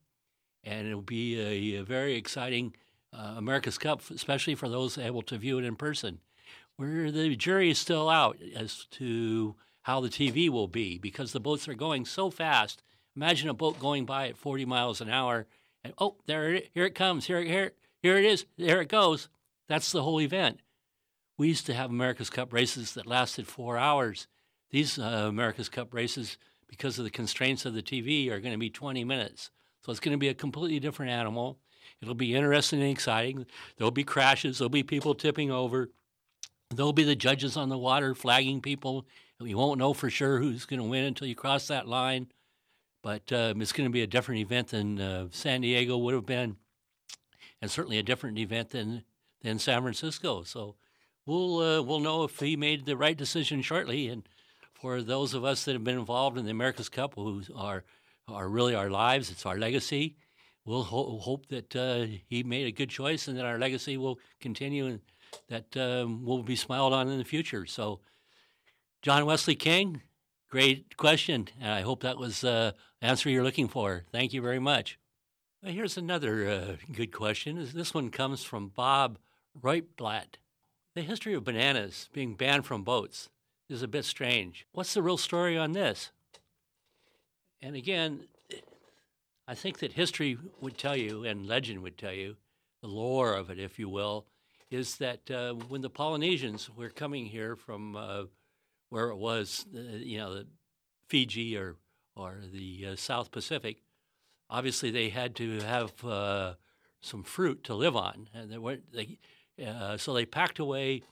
and 0.64 0.88
it 0.88 0.96
will 0.96 1.04
be 1.04 1.40
a, 1.40 1.82
a 1.82 1.84
very 1.84 2.16
exciting 2.16 2.74
uh, 3.18 3.34
America's 3.38 3.78
Cup, 3.78 4.02
especially 4.10 4.56
for 4.56 4.70
those 4.70 4.98
able 4.98 5.22
to 5.24 5.38
view 5.38 5.58
it 5.58 5.66
in 5.66 5.76
person. 5.76 6.20
Where 6.76 7.12
the 7.12 7.36
jury 7.36 7.72
is 7.72 7.80
still 7.80 8.10
out 8.10 8.38
as 8.56 8.86
to 8.92 9.56
how 9.82 10.00
the 10.00 10.10
TV 10.10 10.50
will 10.50 10.68
be 10.68 10.98
because 10.98 11.32
the 11.32 11.40
boats 11.40 11.68
are 11.68 11.74
going 11.74 12.06
so 12.06 12.30
fast. 12.30 12.84
Imagine 13.16 13.50
a 13.50 13.54
boat 13.54 13.80
going 13.80 14.06
by 14.06 14.28
at 14.28 14.38
40 14.38 14.66
miles 14.66 15.02
an 15.02 15.10
hour, 15.10 15.48
and 15.84 15.94
oh, 15.98 16.18
there 16.28 16.54
it, 16.54 16.70
here 16.74 16.86
it 16.86 16.94
comes, 16.94 17.26
here, 17.26 17.42
here, 17.42 17.72
here 18.04 18.18
it 18.18 18.26
is, 18.26 18.46
there 18.58 18.82
it 18.82 18.90
goes. 18.90 19.30
That's 19.68 19.92
the 19.92 20.04
whole 20.04 20.22
event. 20.22 20.60
We 21.38 21.48
used 21.48 21.66
to 21.68 21.74
have 21.74 21.90
America's 21.90 22.30
Cup 22.30 22.54
races 22.54 22.94
that 22.94 23.08
lasted 23.08 23.48
four 23.48 23.78
hours. 23.78 24.28
These 24.70 25.00
uh, 25.00 25.26
America's 25.28 25.70
Cup 25.70 25.94
races, 25.94 26.38
because 26.68 27.00
of 27.00 27.06
the 27.06 27.12
constraints 27.12 27.66
of 27.66 27.74
the 27.74 27.82
TV, 27.82 28.30
are 28.30 28.40
going 28.40 28.54
to 28.54 28.60
be 28.60 28.70
20 28.70 29.04
minutes. 29.04 29.50
So 29.84 29.92
it's 29.92 30.00
going 30.00 30.14
to 30.14 30.20
be 30.20 30.30
a 30.30 30.34
completely 30.34 30.80
different 30.80 31.12
animal. 31.12 31.58
It'll 32.02 32.14
be 32.16 32.36
interesting 32.36 32.82
and 32.82 32.92
exciting. 32.92 33.46
There'll 33.78 33.92
be 33.92 34.04
crashes. 34.04 34.60
There'll 34.60 34.70
be 34.70 34.84
people 34.84 35.16
tipping 35.16 35.52
over. 35.52 35.90
There'll 36.70 36.94
be 36.94 37.04
the 37.04 37.16
judges 37.16 37.58
on 37.58 37.70
the 37.70 37.78
water 37.78 38.14
flagging 38.14 38.62
people 38.62 39.08
You 39.40 39.58
won't 39.58 39.80
know 39.80 39.94
for 39.94 40.10
sure 40.10 40.40
who's 40.40 40.66
going 40.66 40.80
to 40.80 40.88
win 40.88 41.06
until 41.06 41.28
you 41.28 41.36
cross 41.36 41.68
that 41.68 41.88
line, 41.88 42.28
but 43.04 43.32
um, 43.32 43.62
it's 43.62 43.72
going 43.72 43.88
to 43.88 43.94
be 43.94 44.02
a 44.02 44.08
different 44.08 44.42
event 44.42 44.70
than 44.70 45.00
uh, 45.00 45.28
San 45.32 45.62
Diego 45.62 45.98
would 45.98 46.16
have 46.16 46.26
been, 46.26 46.58
and 47.62 47.70
certainly 47.70 48.00
a 48.00 48.04
different 48.04 48.40
event 48.40 48.72
than 48.72 49.04
than 49.44 49.60
San 49.60 49.84
Francisco. 49.84 50.42
So 50.44 50.76
we'll 51.28 51.60
uh, 51.60 51.82
we'll 51.84 52.00
know 52.00 52.24
if 52.24 52.40
he 52.40 52.56
made 52.56 52.86
the 52.86 52.98
right 52.98 53.16
decision 53.16 53.62
shortly. 53.62 54.08
And 54.08 54.28
for 54.74 55.04
those 55.04 55.36
of 55.36 55.46
us 55.46 55.66
that 55.66 55.74
have 55.74 55.84
been 55.84 56.00
involved 56.00 56.38
in 56.38 56.46
the 56.46 56.52
America's 56.52 56.90
Cup, 56.90 57.14
who 57.14 57.44
are 57.56 57.84
are 58.28 58.50
really 58.50 58.74
our 58.74 58.90
lives, 58.90 59.30
it's 59.30 59.46
our 59.46 59.58
legacy. 59.58 60.16
We'll 60.68 60.84
ho- 60.84 61.18
hope 61.20 61.48
that 61.48 61.74
uh, 61.76 62.08
he 62.28 62.44
made 62.44 62.68
a 62.68 62.74
good 62.74 62.90
choice 62.90 63.30
and 63.30 63.38
that 63.38 63.46
our 63.46 63.58
legacy 63.58 63.96
will 63.96 64.20
continue 64.42 64.86
and 64.86 65.00
that 65.48 65.78
um, 65.78 66.26
will 66.26 66.44
be 66.44 66.58
smiled 66.58 66.94
on 66.94 67.08
in 67.08 67.18
the 67.18 67.24
future. 67.24 67.66
So, 67.66 68.02
John 69.02 69.26
Wesley 69.26 69.56
King, 69.56 70.02
great 70.50 70.98
question. 70.98 71.48
And 71.62 71.72
I 71.72 71.82
hope 71.82 72.04
that 72.04 72.18
was 72.18 72.44
uh, 72.44 72.74
the 73.00 73.08
answer 73.08 73.30
you're 73.30 73.46
looking 73.46 73.70
for. 73.70 74.04
Thank 74.12 74.34
you 74.34 74.42
very 74.42 74.60
much. 74.60 75.00
Well, 75.64 75.72
here's 75.72 75.96
another 75.96 76.50
uh, 76.50 76.76
good 76.94 77.14
question. 77.14 77.66
This 77.74 77.94
one 77.94 78.10
comes 78.10 78.44
from 78.44 78.68
Bob 78.68 79.20
Reutblatt. 79.58 80.36
The 80.96 81.02
history 81.02 81.34
of 81.34 81.46
bananas 81.46 82.10
being 82.12 82.36
banned 82.36 82.66
from 82.66 82.84
boats 82.84 83.30
is 83.70 83.82
a 83.82 83.88
bit 83.88 84.04
strange. 84.04 84.68
What's 84.74 84.94
the 84.94 85.02
real 85.02 85.18
story 85.18 85.58
on 85.58 85.72
this? 85.72 86.12
And 87.62 87.76
again, 87.78 88.26
I 89.48 89.56
think 89.56 89.80
that 89.80 89.94
history 89.94 90.38
would 90.60 90.78
tell 90.78 90.96
you, 90.96 91.24
and 91.24 91.48
legend 91.48 91.82
would 91.82 91.98
tell 91.98 92.12
you, 92.12 92.36
the 92.82 92.88
lore 92.90 93.34
of 93.34 93.50
it, 93.50 93.60
if 93.60 93.80
you 93.80 93.88
will, 93.88 94.26
is 94.70 94.98
that 94.98 95.32
uh, 95.32 95.54
when 95.54 95.82
the 95.82 95.90
Polynesians 95.90 96.70
were 96.70 96.90
coming 96.90 97.26
here 97.26 97.56
from 97.56 97.96
uh, 97.96 98.24
where 98.90 99.10
it 99.10 99.16
was, 99.16 99.66
uh, 99.74 99.80
you 99.80 100.18
know, 100.18 100.44
Fiji 101.08 101.56
or 101.56 101.76
or 102.16 102.40
the 102.52 102.88
uh, 102.88 102.96
South 102.96 103.32
Pacific, 103.32 103.78
obviously 104.50 104.92
they 104.92 105.10
had 105.10 105.36
to 105.36 105.62
have 105.62 106.04
uh, 106.04 106.56
some 107.02 107.24
fruit 107.24 107.64
to 107.64 107.76
live 107.76 107.96
on, 107.96 108.28
and 108.34 108.52
they 108.52 108.58
weren't. 108.58 108.92
They, 108.92 109.18
uh, 109.66 109.98
so 109.98 110.14
they 110.14 110.26
packed 110.26 110.60
away 110.60 111.04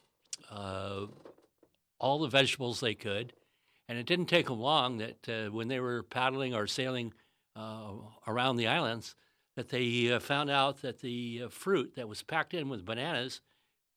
all 0.51 2.19
the 2.19 2.27
vegetables 2.27 2.81
they 2.81 2.95
could, 2.95 3.31
and 3.87 3.97
it 3.97 4.05
didn't 4.05 4.25
take 4.25 4.47
them 4.47 4.59
long 4.59 4.97
that 4.97 5.51
when 5.53 5.69
they 5.69 5.79
were 5.79 6.03
paddling 6.03 6.53
or 6.53 6.67
sailing 6.67 7.13
around 8.27 8.57
the 8.57 8.67
islands, 8.67 9.15
that 9.55 9.69
they 9.69 10.11
uh, 10.11 10.19
found 10.19 10.49
out 10.49 10.81
that 10.81 10.99
the 10.99 11.43
uh, 11.45 11.49
fruit 11.49 11.95
that 11.95 12.09
was 12.09 12.21
packed 12.23 12.53
in 12.53 12.69
with 12.69 12.85
bananas 12.85 13.41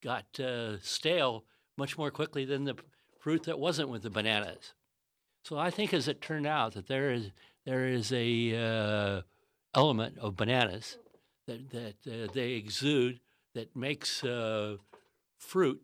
got 0.03 0.39
uh, 0.39 0.79
stale 0.81 1.45
much 1.77 1.99
more 1.99 2.11
quickly 2.11 2.45
than 2.45 2.65
the 2.65 2.77
fruit 3.19 3.43
that 3.45 3.59
wasn't 3.59 3.89
with 3.89 4.03
the 4.03 4.11
bananas. 4.11 4.75
So 5.43 5.59
I 5.59 5.71
think, 5.71 5.93
as 5.93 6.09
it 6.09 6.21
turned 6.21 6.47
out, 6.47 6.75
that 6.75 6.89
there 6.89 7.11
is 7.11 7.31
there 7.65 7.87
is 7.87 8.13
a 8.13 8.55
uh, 8.57 9.23
element 9.75 10.19
of 10.19 10.37
bananas 10.37 10.99
that 11.47 11.71
that 11.71 11.97
uh, 12.07 12.31
they 12.33 12.53
exude 12.53 13.21
that 13.55 13.75
makes 13.75 14.23
uh, 14.23 14.77
fruit 15.39 15.83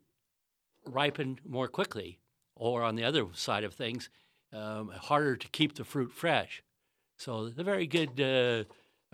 ripen 0.85 1.39
more 1.47 1.67
quickly, 1.67 2.19
or 2.55 2.83
on 2.83 2.95
the 2.95 3.03
other 3.03 3.25
side 3.33 3.63
of 3.63 3.73
things, 3.73 4.09
um, 4.53 4.89
harder 4.89 5.35
to 5.35 5.47
keep 5.49 5.75
the 5.75 5.83
fruit 5.83 6.11
fresh. 6.11 6.61
So, 7.17 7.51
a 7.57 7.63
very 7.63 7.87
good 7.87 8.19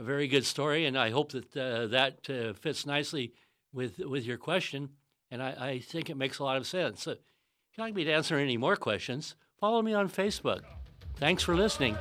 a 0.01 0.03
very 0.03 0.27
good 0.27 0.45
story, 0.45 0.85
and 0.85 0.97
I 0.97 1.11
hope 1.11 1.31
that 1.31 1.55
uh, 1.55 1.87
that 1.87 2.29
uh, 2.29 2.53
fits 2.53 2.85
nicely 2.85 3.33
with 3.71 3.99
with 3.99 4.25
your 4.25 4.37
question. 4.37 4.89
And 5.29 5.41
I, 5.41 5.55
I, 5.57 5.79
think 5.79 6.09
it 6.09 6.17
makes 6.17 6.39
a 6.39 6.43
lot 6.43 6.57
of 6.57 6.67
sense. 6.67 7.03
So 7.03 7.11
if 7.11 7.19
you'd 7.77 7.83
like 7.83 7.95
me 7.95 8.03
to 8.03 8.11
answer 8.11 8.37
any 8.37 8.57
more 8.57 8.75
questions, 8.75 9.35
follow 9.61 9.81
me 9.81 9.93
on 9.93 10.09
Facebook. 10.09 10.63
Thanks 11.15 11.41
for 11.41 11.55
listening. 11.55 11.95